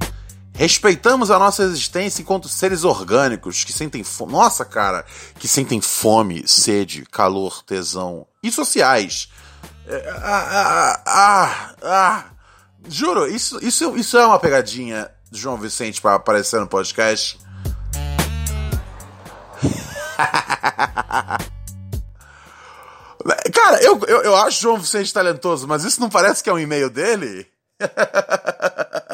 Respeitamos 0.54 1.30
a 1.30 1.38
nossa 1.38 1.62
existência 1.62 2.22
enquanto 2.22 2.48
seres 2.48 2.84
orgânicos 2.84 3.64
que 3.64 3.72
sentem 3.72 4.02
fome. 4.02 4.32
Nossa, 4.32 4.64
cara, 4.64 5.04
que 5.38 5.46
sentem 5.46 5.80
fome, 5.80 6.48
sede, 6.48 7.04
calor, 7.04 7.62
tesão. 7.62 8.26
E 8.42 8.50
sociais. 8.50 9.28
Ah, 10.22 10.22
ah, 10.22 11.02
ah, 11.06 11.74
ah. 11.82 12.24
Juro, 12.88 13.26
isso, 13.26 13.58
isso, 13.62 13.94
isso 13.96 14.16
é 14.16 14.24
uma 14.24 14.38
pegadinha 14.38 15.10
de 15.30 15.38
João 15.38 15.58
Vicente 15.58 16.00
para 16.00 16.14
aparecer 16.14 16.58
no 16.58 16.66
podcast. 16.66 17.38
Cara, 23.52 23.82
eu, 23.82 24.00
eu, 24.06 24.22
eu 24.22 24.36
acho 24.36 24.62
João 24.62 24.78
Vicente 24.78 25.12
talentoso, 25.12 25.68
mas 25.68 25.84
isso 25.84 26.00
não 26.00 26.08
parece 26.08 26.42
que 26.42 26.48
é 26.48 26.52
um 26.52 26.58
e-mail 26.58 26.88
dele? 26.88 27.46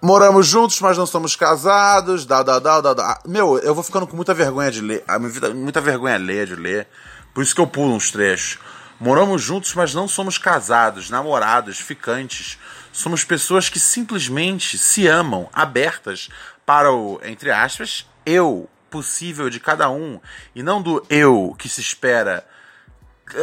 Moramos 0.00 0.46
juntos, 0.46 0.80
mas 0.80 0.96
não 0.96 1.04
somos 1.06 1.34
casados. 1.34 2.24
Dá, 2.24 2.42
dá, 2.42 2.58
dá, 2.58 2.80
dá, 2.80 2.94
dá. 2.94 3.20
Meu, 3.26 3.58
eu 3.58 3.74
vou 3.74 3.82
ficando 3.82 4.06
com 4.06 4.16
muita 4.16 4.32
vergonha 4.32 4.70
de 4.70 4.80
ler. 4.80 5.04
Muita 5.54 5.80
vergonha 5.80 6.16
ler, 6.16 6.46
de 6.46 6.54
ler. 6.54 6.86
Por 7.34 7.42
isso 7.42 7.54
que 7.54 7.60
eu 7.60 7.66
pulo 7.66 7.94
uns 7.94 8.10
trechos. 8.10 8.58
Moramos 9.00 9.42
juntos, 9.42 9.74
mas 9.74 9.94
não 9.94 10.08
somos 10.08 10.38
casados, 10.38 11.10
namorados, 11.10 11.78
ficantes. 11.78 12.58
Somos 12.98 13.22
pessoas 13.22 13.68
que 13.68 13.78
simplesmente 13.78 14.76
se 14.76 15.06
amam, 15.06 15.48
abertas 15.52 16.28
para 16.66 16.92
o, 16.92 17.20
entre 17.22 17.48
aspas, 17.48 18.04
eu 18.26 18.68
possível 18.90 19.48
de 19.48 19.60
cada 19.60 19.88
um. 19.88 20.20
E 20.52 20.64
não 20.64 20.82
do 20.82 21.06
eu 21.08 21.54
que 21.56 21.68
se 21.68 21.80
espera. 21.80 22.44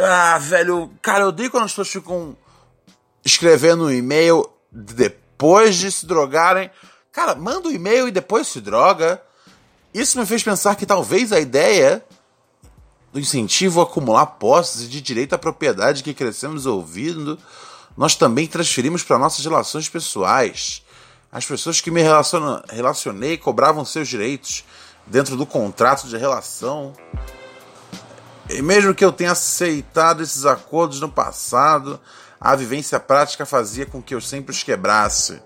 Ah, 0.03 0.37
velho, 0.39 0.91
cara, 1.01 1.23
eu 1.23 1.27
odeio 1.29 1.49
quando 1.49 1.63
as 1.63 1.71
pessoas 1.71 1.87
ficam 1.87 2.35
escrevendo 3.23 3.85
um 3.85 3.91
e-mail 3.91 4.45
depois 4.69 5.77
de 5.77 5.89
se 5.89 6.05
drogarem. 6.05 6.69
Cara, 7.09 7.33
manda 7.33 7.69
o 7.69 7.71
um 7.71 7.73
e-mail 7.73 8.09
e 8.09 8.11
depois 8.11 8.47
se 8.47 8.59
droga. 8.59 9.21
Isso 9.93 10.19
me 10.19 10.25
fez 10.25 10.43
pensar 10.43 10.75
que 10.75 10.85
talvez 10.85 11.31
a 11.31 11.39
ideia 11.39 12.03
do 13.13 13.21
incentivo 13.21 13.79
a 13.79 13.83
acumular 13.83 14.25
posses 14.25 14.89
de 14.89 14.99
direito 14.99 15.33
à 15.33 15.37
propriedade 15.37 16.03
que 16.03 16.13
crescemos 16.13 16.65
ouvindo, 16.65 17.39
nós 17.97 18.15
também 18.15 18.47
transferimos 18.47 19.03
para 19.03 19.17
nossas 19.17 19.43
relações 19.43 19.87
pessoais. 19.87 20.83
As 21.31 21.45
pessoas 21.45 21.81
que 21.81 21.91
me 21.91 22.01
relacionei 22.71 23.37
cobravam 23.37 23.85
seus 23.85 24.07
direitos 24.07 24.63
dentro 25.07 25.35
do 25.35 25.45
contrato 25.45 26.07
de 26.07 26.17
relação. 26.17 26.93
E 28.49 28.61
mesmo 28.61 28.93
que 28.93 29.03
eu 29.03 29.11
tenha 29.11 29.31
aceitado 29.31 30.21
esses 30.21 30.45
acordos 30.45 30.99
no 30.99 31.09
passado, 31.09 31.99
a 32.39 32.55
vivência 32.55 32.99
prática 32.99 33.45
fazia 33.45 33.85
com 33.85 34.01
que 34.01 34.13
eu 34.13 34.21
sempre 34.21 34.51
os 34.51 34.63
quebrasse. 34.63 35.41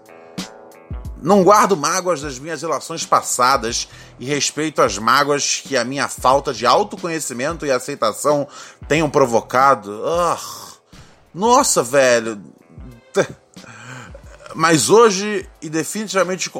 Não 1.22 1.44
guardo 1.44 1.76
mágoas 1.76 2.22
das 2.22 2.40
minhas 2.40 2.62
relações 2.62 3.06
passadas 3.06 3.90
e 4.20 4.26
respeito 4.26 4.82
as 4.82 4.98
mágoas 4.98 5.62
que 5.66 5.76
a 5.76 5.84
minha 5.84 6.08
falta 6.08 6.54
de 6.54 6.66
autoconhecimento 6.66 7.66
e 7.66 7.72
aceitação 7.72 8.48
tenham 8.88 9.10
provocado. 9.10 9.92
Uh, 9.92 10.69
nossa, 11.34 11.84
velho. 11.84 12.42
Mas 14.56 14.90
hoje 14.90 15.48
e 15.62 15.70
definitivamente 15.70 16.52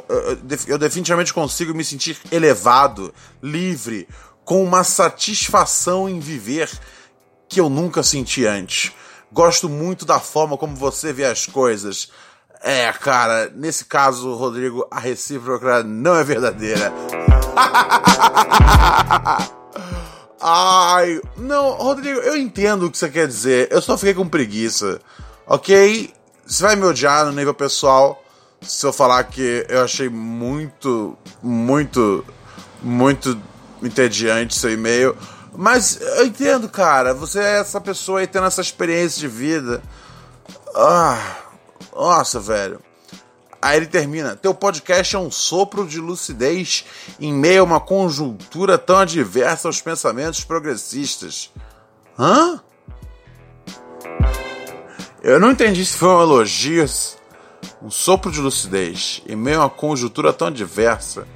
eu 0.66 0.78
definitivamente 0.78 1.34
consigo 1.34 1.74
me 1.74 1.84
sentir 1.84 2.16
elevado, 2.30 3.12
livre, 3.42 4.08
com 4.44 4.62
uma 4.62 4.84
satisfação 4.84 6.08
em 6.08 6.20
viver 6.20 6.70
que 7.48 7.60
eu 7.60 7.68
nunca 7.68 8.02
senti 8.02 8.46
antes. 8.46 8.92
Gosto 9.32 9.68
muito 9.68 10.04
da 10.04 10.20
forma 10.20 10.56
como 10.56 10.74
você 10.76 11.12
vê 11.12 11.24
as 11.24 11.46
coisas. 11.46 12.10
É, 12.62 12.92
cara, 12.92 13.50
nesse 13.54 13.84
caso, 13.84 14.34
Rodrigo, 14.34 14.86
a 14.90 15.00
recíproca 15.00 15.82
não 15.82 16.16
é 16.16 16.24
verdadeira. 16.24 16.92
Ai, 20.40 21.20
não, 21.36 21.72
Rodrigo, 21.72 22.18
eu 22.20 22.36
entendo 22.36 22.86
o 22.86 22.90
que 22.90 22.96
você 22.96 23.08
quer 23.10 23.26
dizer. 23.26 23.68
Eu 23.70 23.82
só 23.82 23.98
fiquei 23.98 24.14
com 24.14 24.26
preguiça. 24.26 25.00
Ok? 25.46 26.12
Você 26.46 26.62
vai 26.62 26.76
me 26.76 26.84
odiar 26.84 27.26
no 27.26 27.32
nível 27.32 27.52
pessoal 27.52 28.22
se 28.62 28.86
eu 28.86 28.92
falar 28.92 29.24
que 29.24 29.66
eu 29.68 29.82
achei 29.82 30.08
muito, 30.08 31.16
muito, 31.42 32.24
muito 32.82 33.40
entediante 33.82 34.54
seu 34.54 34.72
e-mail. 34.72 35.16
Mas 35.54 36.00
eu 36.00 36.26
entendo, 36.26 36.68
cara. 36.68 37.12
Você 37.14 37.40
é 37.40 37.58
essa 37.60 37.80
pessoa 37.80 38.20
aí 38.20 38.26
tendo 38.26 38.46
essa 38.46 38.60
experiência 38.60 39.20
de 39.20 39.28
vida. 39.28 39.82
Ah, 40.74 41.36
nossa, 41.94 42.40
velho. 42.40 42.80
Aí 43.60 43.76
ele 43.76 43.86
termina: 43.86 44.36
Teu 44.36 44.54
podcast 44.54 45.14
é 45.14 45.18
um 45.18 45.30
sopro 45.30 45.86
de 45.86 45.98
lucidez 45.98 46.84
em 47.18 47.32
meio 47.32 47.62
a 47.62 47.64
uma 47.64 47.80
conjuntura 47.80 48.78
tão 48.78 48.98
adversa 48.98 49.68
aos 49.68 49.80
pensamentos 49.80 50.44
progressistas. 50.44 51.50
Hã? 52.18 52.60
Eu 55.22 55.38
não 55.38 55.50
entendi 55.50 55.84
se 55.84 55.96
foi 55.96 56.08
um 56.08 56.22
elogio, 56.22 56.86
um 57.82 57.90
sopro 57.90 58.32
de 58.32 58.40
lucidez 58.40 59.22
em 59.26 59.36
meio 59.36 59.58
a 59.60 59.64
uma 59.64 59.70
conjuntura 59.70 60.32
tão 60.32 60.48
adversa 60.48 61.26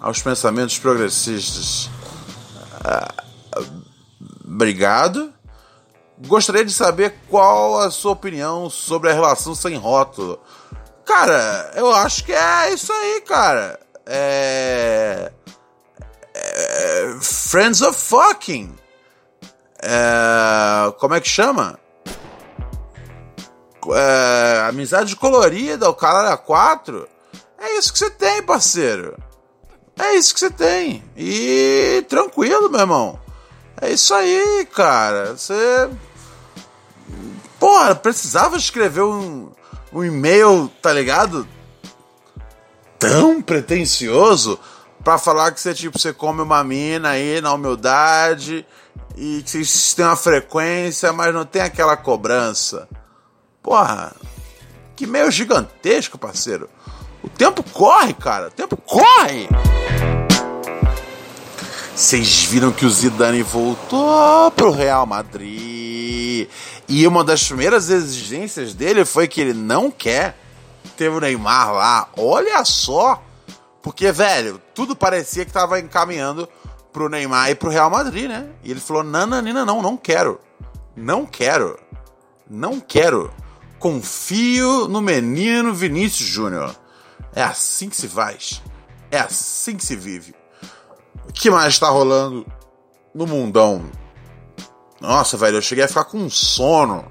aos 0.00 0.22
pensamentos 0.22 0.78
progressistas. 0.78 1.90
Ah, 2.84 3.12
Obrigado. 4.56 5.34
Gostaria 6.26 6.64
de 6.64 6.72
saber 6.72 7.16
qual 7.28 7.78
a 7.78 7.90
sua 7.90 8.12
opinião 8.12 8.70
sobre 8.70 9.10
a 9.10 9.12
relação 9.12 9.54
sem 9.54 9.76
rótulo. 9.76 10.38
Cara, 11.06 11.70
eu 11.76 11.94
acho 11.94 12.24
que 12.24 12.32
é 12.32 12.74
isso 12.74 12.92
aí, 12.92 13.20
cara. 13.20 13.78
É. 14.04 15.30
é... 16.34 17.16
Friends 17.20 17.80
of 17.80 17.96
Fucking. 17.96 18.76
É... 19.80 20.92
Como 20.98 21.14
é 21.14 21.20
que 21.20 21.28
chama? 21.28 21.78
É... 23.88 24.66
Amizade 24.68 25.14
colorida, 25.14 25.88
o 25.88 25.94
cara 25.94 26.26
era 26.26 26.36
quatro. 26.36 27.08
É 27.56 27.78
isso 27.78 27.92
que 27.92 28.00
você 28.00 28.10
tem, 28.10 28.42
parceiro. 28.42 29.16
É 29.96 30.14
isso 30.14 30.34
que 30.34 30.40
você 30.40 30.50
tem. 30.50 31.04
E 31.16 32.04
tranquilo, 32.08 32.68
meu 32.68 32.80
irmão. 32.80 33.20
É 33.80 33.90
isso 33.90 34.12
aí, 34.12 34.66
cara. 34.74 35.36
Você. 35.36 35.88
Porra, 37.60 37.94
precisava 37.94 38.56
escrever 38.56 39.02
um, 39.02 39.50
um 39.92 40.04
e-mail, 40.04 40.70
tá 40.82 40.92
ligado? 40.92 41.46
Tão 42.98 43.40
pretencioso 43.40 44.58
pra 45.04 45.18
falar 45.18 45.52
que 45.52 45.60
você, 45.60 45.72
tipo, 45.72 45.98
você 45.98 46.12
come 46.12 46.42
uma 46.42 46.64
mina 46.64 47.10
aí 47.10 47.40
na 47.40 47.52
humildade 47.52 48.66
e 49.16 49.42
que 49.42 49.50
vocês 49.50 49.94
têm 49.94 50.04
uma 50.04 50.16
frequência, 50.16 51.12
mas 51.12 51.32
não 51.32 51.44
tem 51.44 51.62
aquela 51.62 51.96
cobrança. 51.96 52.88
Porra, 53.62 54.14
que 54.94 55.06
meio 55.06 55.30
gigantesco, 55.30 56.18
parceiro. 56.18 56.68
O 57.22 57.28
tempo 57.28 57.62
corre, 57.62 58.14
cara. 58.14 58.48
O 58.48 58.50
tempo 58.50 58.76
corre. 58.76 59.48
Vocês 61.94 62.44
viram 62.44 62.72
que 62.72 62.84
o 62.84 62.90
Zidane 62.90 63.42
voltou 63.42 64.50
pro 64.50 64.70
Real 64.70 65.06
Madrid. 65.06 65.75
E 66.88 67.06
uma 67.06 67.24
das 67.24 67.46
primeiras 67.46 67.90
exigências 67.90 68.72
dele 68.72 69.04
foi 69.04 69.26
que 69.26 69.40
ele 69.40 69.52
não 69.52 69.90
quer 69.90 70.38
ter 70.96 71.08
o 71.08 71.20
Neymar 71.20 71.72
lá. 71.72 72.08
Olha 72.16 72.64
só. 72.64 73.22
Porque, 73.82 74.10
velho, 74.12 74.60
tudo 74.74 74.96
parecia 74.96 75.44
que 75.44 75.52
tava 75.52 75.78
encaminhando 75.78 76.48
pro 76.92 77.08
Neymar 77.08 77.50
e 77.50 77.54
pro 77.54 77.70
Real 77.70 77.90
Madrid, 77.90 78.28
né? 78.28 78.48
E 78.64 78.70
ele 78.70 78.80
falou: 78.80 79.02
Nananina, 79.02 79.64
não, 79.64 79.82
não 79.82 79.96
quero. 79.96 80.40
Não 80.96 81.26
quero. 81.26 81.78
Não 82.48 82.80
quero. 82.80 83.32
Confio 83.78 84.88
no 84.88 85.00
menino 85.00 85.74
Vinícius 85.74 86.28
Júnior. 86.28 86.74
É 87.34 87.42
assim 87.42 87.88
que 87.88 87.96
se 87.96 88.08
faz. 88.08 88.62
É 89.10 89.18
assim 89.18 89.76
que 89.76 89.84
se 89.84 89.94
vive. 89.94 90.34
O 91.28 91.32
que 91.32 91.50
mais 91.50 91.74
está 91.74 91.88
rolando 91.88 92.46
no 93.14 93.26
mundão? 93.26 93.84
Nossa, 95.06 95.36
velho, 95.36 95.58
eu 95.58 95.62
cheguei 95.62 95.84
a 95.84 95.88
ficar 95.88 96.02
com 96.02 96.28
sono 96.28 97.04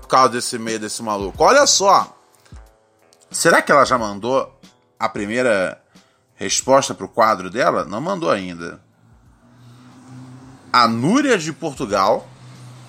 por 0.00 0.08
causa 0.08 0.30
desse 0.30 0.58
meio 0.58 0.80
desse 0.80 1.02
maluco. 1.02 1.44
Olha 1.44 1.66
só. 1.66 2.16
Será 3.30 3.60
que 3.60 3.70
ela 3.70 3.84
já 3.84 3.98
mandou 3.98 4.58
a 4.98 5.06
primeira 5.06 5.78
resposta 6.34 6.94
pro 6.94 7.06
quadro 7.06 7.50
dela? 7.50 7.84
Não 7.84 8.00
mandou 8.00 8.30
ainda. 8.30 8.80
A 10.72 10.88
Núria 10.88 11.36
de 11.36 11.52
Portugal, 11.52 12.26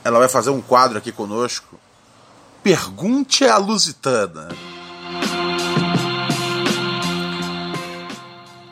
ela 0.01 0.17
vai 0.17 0.29
fazer 0.29 0.49
um 0.49 0.61
quadro 0.61 0.97
aqui 0.97 1.11
conosco. 1.11 1.77
Pergunte 2.63 3.43
a 3.45 3.57
Lusitana. 3.57 4.47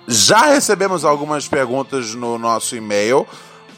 Já 0.07 0.45
recebemos 0.45 1.03
algumas 1.03 1.49
perguntas 1.49 2.15
no 2.15 2.37
nosso 2.37 2.77
e-mail. 2.77 3.27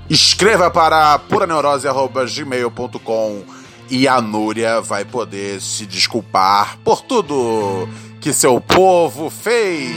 escreva 0.09 0.69
para 0.69 1.17
puraneurose.gmail.com 1.19 3.45
e 3.89 4.05
a 4.07 4.21
Núria 4.21 4.79
vai 4.81 5.03
poder 5.05 5.61
se 5.61 5.85
desculpar 5.85 6.77
por 6.83 7.01
tudo 7.01 7.87
que 8.19 8.33
seu 8.33 8.59
povo 8.59 9.29
fez. 9.29 9.95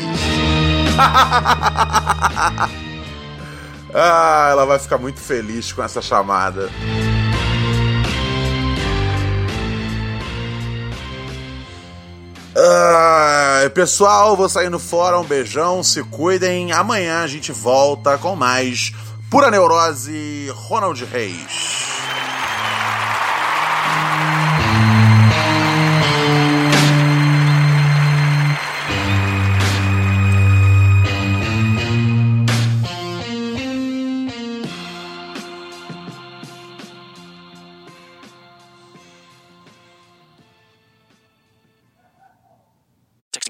ah, 3.99 4.49
ela 4.51 4.67
vai 4.67 4.79
ficar 4.79 4.99
muito 4.99 5.19
feliz 5.19 5.73
com 5.73 5.83
essa 5.83 6.03
chamada. 6.03 6.69
Ah, 12.55 13.71
pessoal, 13.75 14.37
vou 14.37 14.49
sair 14.49 14.69
no 14.69 14.79
fora. 14.79 15.19
Um 15.19 15.25
beijão, 15.25 15.83
se 15.83 16.03
cuidem. 16.05 16.73
Amanhã 16.73 17.23
a 17.23 17.27
gente 17.27 17.53
volta 17.53 18.19
com 18.19 18.37
mais 18.37 18.93
Pura 19.31 19.51
Neurose 19.51 20.51
Ronald 20.55 21.03
Reis. 21.05 21.87